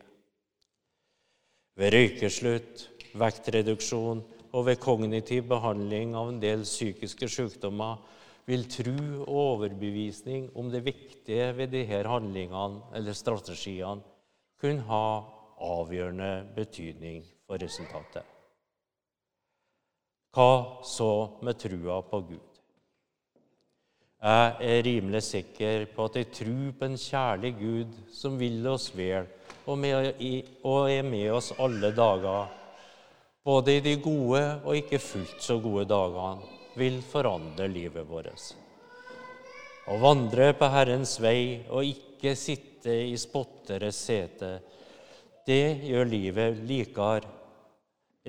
Ved 1.79 1.93
røykeslutt, 1.93 2.87
vektreduksjon 3.17 4.21
og 4.53 4.65
ved 4.67 4.79
kognitiv 4.81 5.47
behandling 5.49 6.13
av 6.17 6.29
en 6.31 6.41
del 6.41 6.65
psykiske 6.67 7.29
sykdommer 7.29 8.01
vil 8.49 8.65
tru 8.69 8.97
og 9.23 9.29
overbevisning 9.33 10.49
om 10.59 10.69
det 10.71 10.83
viktige 10.85 11.51
ved 11.57 11.71
disse 11.73 12.03
handlingene 12.07 12.93
eller 12.95 13.17
strategiene 13.17 14.03
kunne 14.61 14.85
ha 14.87 15.05
avgjørende 15.63 16.31
betydning 16.55 17.23
for 17.47 17.61
resultatet. 17.61 18.25
Hva 20.33 20.81
så 20.87 21.11
med 21.45 21.59
trua 21.61 22.01
på 22.09 22.21
Gud? 22.31 22.52
Jeg 24.23 24.51
er 24.63 24.85
rimelig 24.85 25.19
sikker 25.25 25.81
på 25.91 26.05
at 26.07 26.15
jeg 26.15 26.29
tror 26.31 26.67
på 26.79 26.87
en 26.87 26.93
kjærlig 26.95 27.49
Gud 27.59 27.95
som 28.15 28.37
vil 28.39 28.61
oss 28.71 28.85
vel 28.95 29.25
og, 29.67 29.83
er 29.83 31.03
med 31.03 31.27
oss 31.35 31.49
alle 31.59 31.89
dager, 31.95 32.47
både 33.43 33.75
i 33.77 33.83
de 33.83 33.97
gode 33.99 34.41
og 34.63 34.79
ikke 34.79 35.01
fullt 35.03 35.43
så 35.43 35.57
gode 35.59 35.83
dagene, 35.91 36.47
vil 36.79 37.01
forandre 37.03 37.67
livet 37.67 38.07
vårt. 38.07 38.47
Å 39.91 39.99
vandre 39.99 40.53
på 40.55 40.71
Herrens 40.71 41.17
vei 41.19 41.59
og 41.67 41.83
ikke 41.83 42.35
sitte 42.39 42.95
i 42.95 43.19
spotteres 43.19 43.99
sete, 44.07 44.55
det 45.43 45.83
gjør 45.83 46.07
livet 46.07 46.63
likere, 46.63 47.27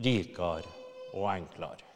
rikere 0.03 0.79
og 1.15 1.31
enklere. 1.39 1.94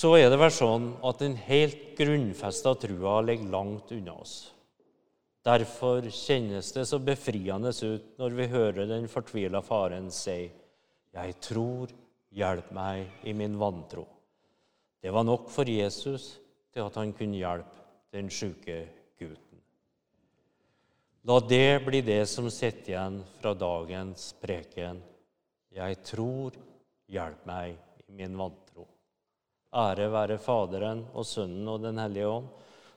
Så 0.00 0.14
er 0.16 0.30
det 0.32 0.38
vel 0.40 0.52
sånn 0.54 0.84
at 1.04 1.18
den 1.20 1.34
helt 1.44 1.90
grunnfesta 1.98 2.72
trua 2.80 3.18
ligger 3.20 3.50
langt 3.52 3.90
unna 3.92 4.14
oss. 4.22 4.36
Derfor 5.44 6.06
kjennes 6.08 6.70
det 6.72 6.86
så 6.88 7.00
befriende 7.04 7.72
ut 7.74 8.06
når 8.20 8.36
vi 8.38 8.46
hører 8.48 8.88
den 8.88 9.10
fortvila 9.12 9.60
faren 9.60 10.08
si 10.10 10.38
'Jeg 11.12 11.34
tror, 11.44 11.92
hjelp 12.32 12.70
meg 12.72 13.10
i 13.24 13.32
min 13.32 13.58
vantro'. 13.58 14.06
Det 15.02 15.12
var 15.12 15.24
nok 15.24 15.50
for 15.50 15.64
Jesus 15.64 16.38
til 16.72 16.80
at 16.80 16.94
han 16.94 17.12
kunne 17.12 17.36
hjelpe 17.36 17.84
den 18.12 18.30
sjuke 18.30 18.88
gutten. 19.18 19.60
La 21.24 21.40
det 21.40 21.84
bli 21.84 22.00
det 22.00 22.26
som 22.28 22.48
sitter 22.48 22.92
igjen 22.92 23.24
fra 23.40 23.52
dagens 23.52 24.32
preken. 24.40 25.02
Jeg 25.70 26.02
tror, 26.04 26.52
hjelp 27.08 27.46
meg 27.46 27.76
i 28.08 28.12
min 28.12 28.38
vantro. 28.38 28.69
Ære 29.70 30.10
være 30.10 30.38
Faderen 30.38 31.04
og 31.14 31.26
Sønnen 31.26 31.68
og 31.68 31.82
Den 31.82 31.98
hellige 31.98 32.26
ånd, 32.28 32.48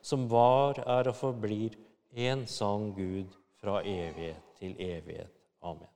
som 0.02 0.26
var, 0.30 0.80
er 0.86 1.08
og 1.08 1.14
forblir 1.14 1.78
én 2.14 2.46
sann 2.46 2.92
Gud 2.94 3.30
fra 3.62 3.80
evighet 3.80 4.42
til 4.58 4.76
evighet. 4.78 5.30
Amen. 5.62 5.88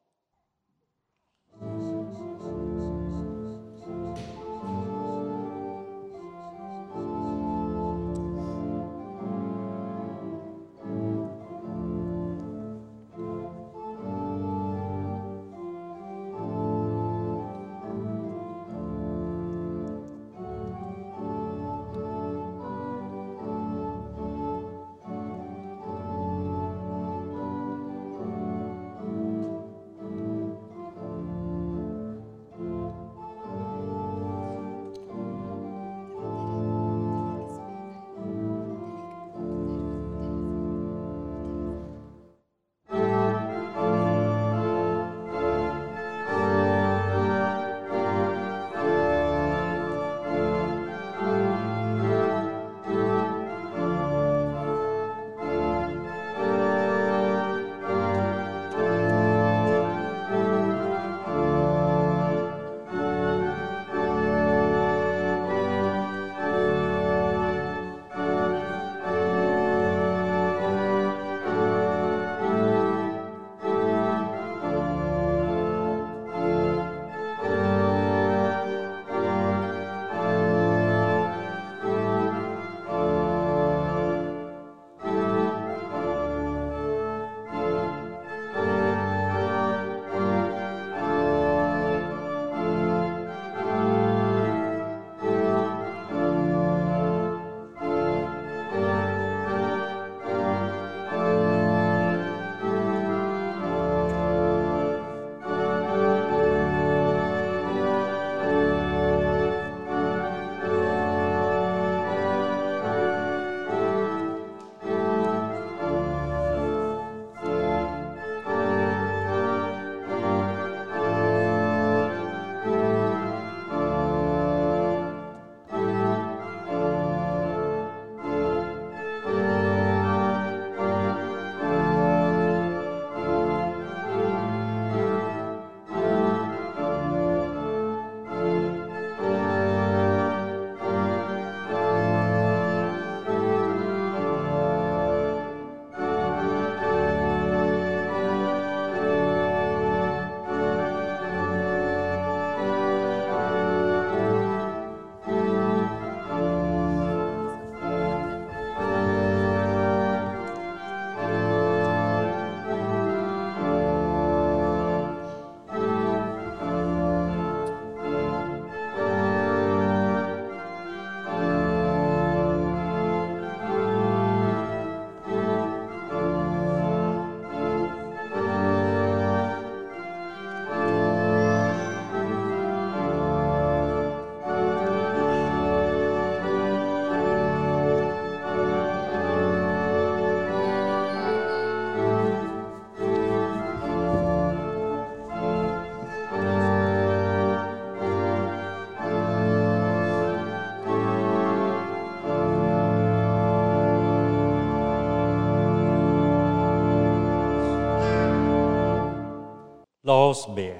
La 210.08 210.14
oss 210.24 210.46
be. 210.56 210.70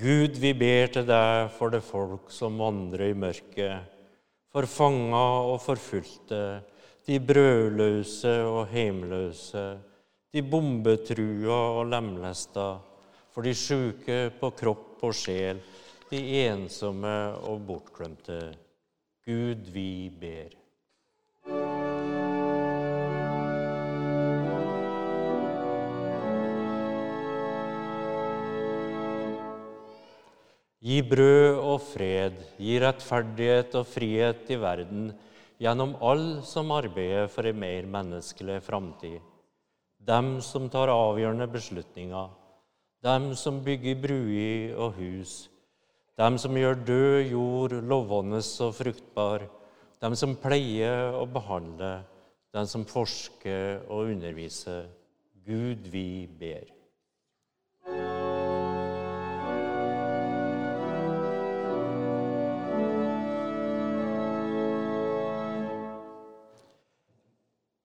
Gud, 0.00 0.38
vi 0.40 0.54
ber 0.56 0.86
til 0.94 1.04
deg 1.04 1.50
for 1.52 1.74
det 1.74 1.82
folk 1.84 2.30
som 2.32 2.54
vandrer 2.56 3.10
i 3.10 3.16
mørket, 3.18 3.90
for 4.48 4.64
fanga 4.64 5.20
og 5.50 5.58
forfulgte, 5.60 6.38
de 7.04 7.18
brødløse 7.20 8.32
og 8.46 8.72
heimløse, 8.72 9.66
de 10.32 10.44
bombetrua 10.54 11.60
og 11.82 11.92
lemlesta, 11.92 12.70
for 13.34 13.44
de 13.44 13.52
sjuke 13.52 14.18
på 14.40 14.52
kropp 14.62 15.04
og 15.10 15.12
sjel, 15.20 15.60
de 16.08 16.24
ensomme 16.46 17.16
og 17.50 17.60
bortglemte. 17.68 18.40
Gud, 19.28 19.68
vi 19.76 20.08
ber. 20.08 20.61
Gi 30.82 30.96
brød 31.06 31.60
og 31.62 31.76
fred, 31.78 32.40
gi 32.58 32.80
rettferdighet 32.82 33.74
og 33.78 33.84
frihet 33.86 34.48
i 34.50 34.56
verden 34.58 35.12
gjennom 35.62 35.92
alle 36.02 36.40
som 36.42 36.72
arbeider 36.74 37.28
for 37.30 37.46
en 37.46 37.60
mer 37.62 37.86
menneskelig 37.86 38.56
framtid. 38.66 39.20
Dem 40.02 40.40
som 40.42 40.66
tar 40.66 40.90
avgjørende 40.90 41.46
beslutninger, 41.52 42.32
dem 43.06 43.30
som 43.38 43.62
bygger 43.62 44.02
bruer 44.02 44.74
og 44.74 44.98
hus, 44.98 45.36
dem 46.18 46.34
som 46.42 46.58
gjør 46.58 46.82
død 46.90 47.30
jord 47.30 47.78
lovende 47.86 48.42
og 48.42 48.74
fruktbar, 48.74 49.46
dem 50.02 50.18
som 50.18 50.34
pleier 50.34 51.14
og 51.14 51.30
behandler, 51.30 52.02
dem 52.50 52.66
som 52.66 52.82
forsker 52.90 53.86
og 53.86 54.10
underviser. 54.10 54.90
Gud, 55.46 55.86
vi 55.94 56.26
ber. 56.26 56.81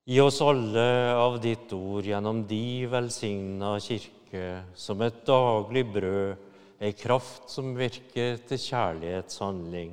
Gi 0.08 0.22
oss 0.24 0.38
alle 0.40 1.16
av 1.20 1.34
ditt 1.44 1.74
ord 1.76 2.06
gjennom 2.08 2.46
de 2.48 2.86
velsigna 2.88 3.74
kirke, 3.84 4.44
som 4.72 5.02
et 5.04 5.18
daglig 5.28 5.84
brød, 5.92 6.46
ei 6.80 6.94
kraft 6.96 7.52
som 7.52 7.74
virker 7.76 8.40
til 8.48 8.62
kjærlighetshandling, 8.70 9.92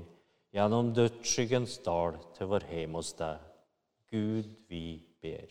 gjennom 0.54 0.92
dødsskyggens 0.94 1.80
dal 1.82 2.20
til 2.36 2.46
vår 2.52 2.68
heim 2.70 2.94
hos 2.94 3.10
deg. 3.18 3.42
Gud, 4.14 4.54
vi 4.70 5.02
ber. 5.18 5.50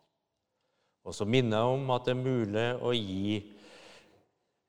Og 1.05 1.15
så 1.17 1.25
minner 1.25 1.57
jeg 1.57 1.77
om 1.77 1.93
at 1.95 2.05
det 2.07 2.13
er 2.13 2.21
mulig 2.21 2.67
å 2.81 2.91
gi 2.93 3.37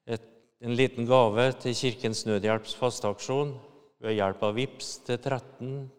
et, 0.08 0.24
en 0.64 0.76
liten 0.78 1.08
gave 1.08 1.48
til 1.62 1.76
Kirkens 1.76 2.24
Nødhjelps 2.28 2.74
fasteaksjon 2.80 3.52
ved 4.02 4.16
hjelp 4.18 4.42
av 4.48 4.56
VIPS 4.56 4.94
til 5.06 5.18
13 5.20 5.90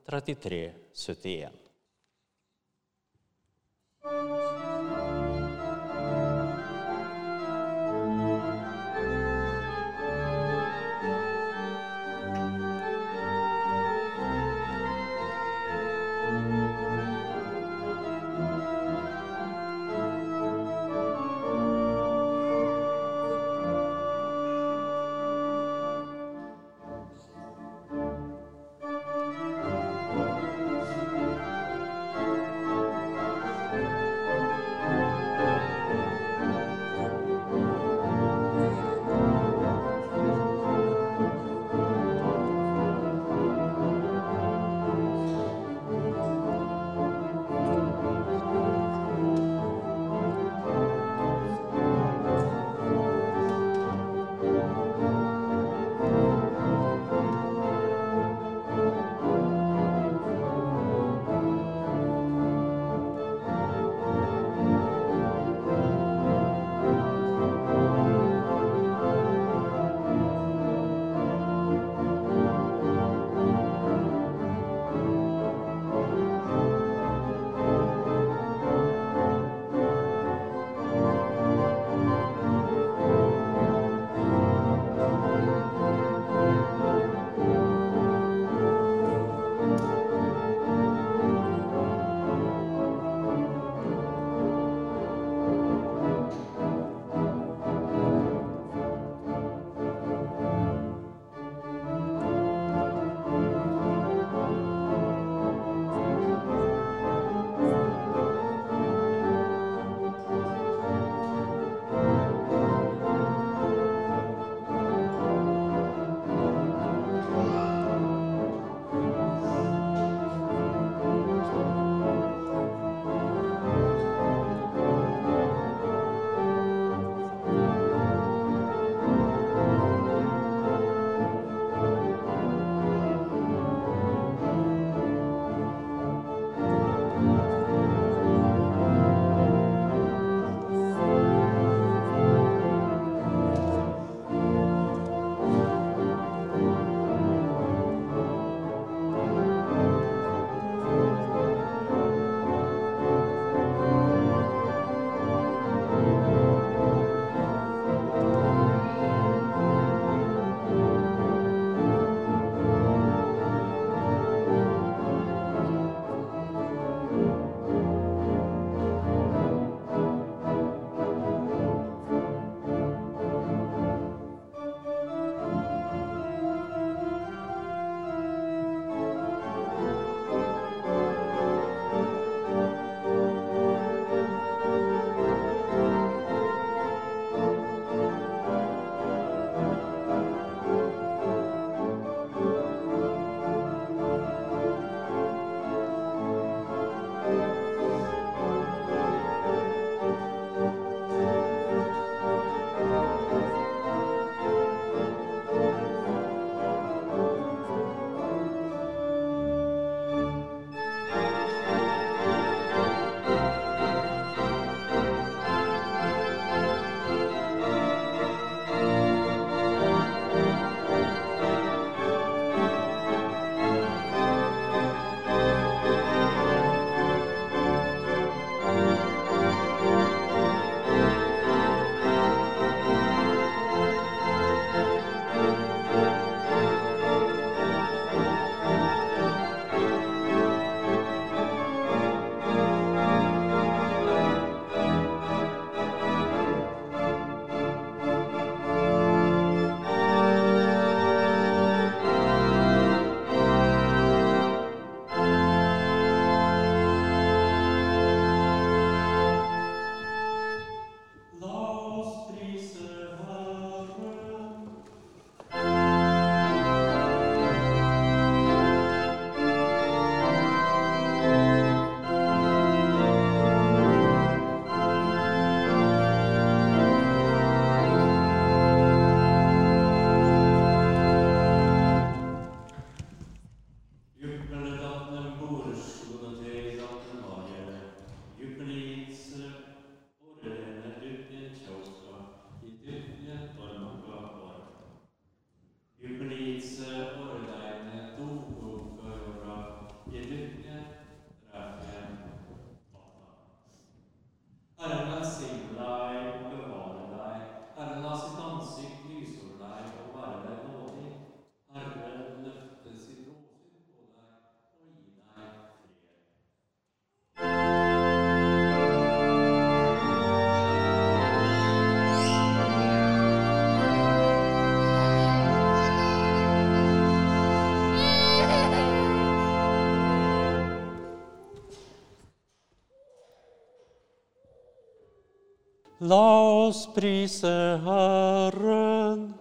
prise 336.93 337.81
Herren. 337.85 339.33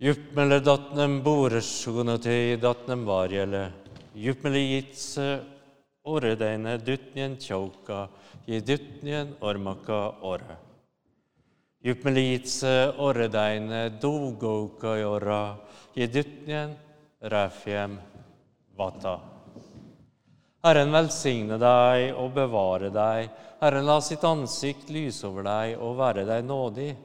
Juppmele 0.00 0.58
datnem 0.64 1.22
boresjonotei 1.22 2.56
datnem 2.56 3.04
varjele. 3.04 3.72
Juppmele 6.10 6.30
jitse 6.30 6.38
oredeine 6.40 6.78
dutnien 6.78 7.36
tjauka, 7.36 8.08
je 8.46 8.60
dutnien 8.60 9.36
ormaka 9.40 10.14
ore. 10.22 10.56
Jupmelitse, 11.82 12.66
jitse 12.66 12.94
oredeine 12.98 13.90
dogouka 14.00 14.96
jora, 14.98 15.56
je 15.94 16.06
dutnien 16.06 16.76
rafjem 17.22 17.98
vata. 18.76 19.20
Herren 20.62 20.92
velsigne 20.92 21.56
deg 21.58 22.14
og 22.18 22.34
bevare 22.34 22.90
deg. 22.90 23.30
Herren 23.60 23.86
la 23.86 24.00
sitt 24.00 24.24
ansikt 24.24 24.90
lyse 24.90 25.26
over 25.26 25.42
deg 25.42 25.78
og 25.80 25.96
være 25.96 26.26
deg 26.26 26.44
nådig. 26.44 26.96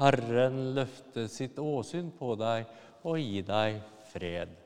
Herren 0.00 0.74
løfte 0.74 1.28
sitt 1.28 1.58
åsyn 1.58 2.10
på 2.18 2.34
deg 2.36 2.66
og 3.04 3.18
gi 3.20 3.42
deg 3.46 3.78
fred. 4.10 4.65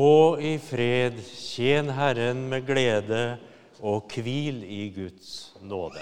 Gå 0.00 0.40
i 0.40 0.54
fred, 0.58 1.18
tjen 1.36 1.90
Herren 1.92 2.46
med 2.48 2.62
glede, 2.64 3.36
og 3.84 4.14
hvil 4.16 4.62
i 4.64 4.86
Guds 4.94 5.50
nåde. 5.60 6.00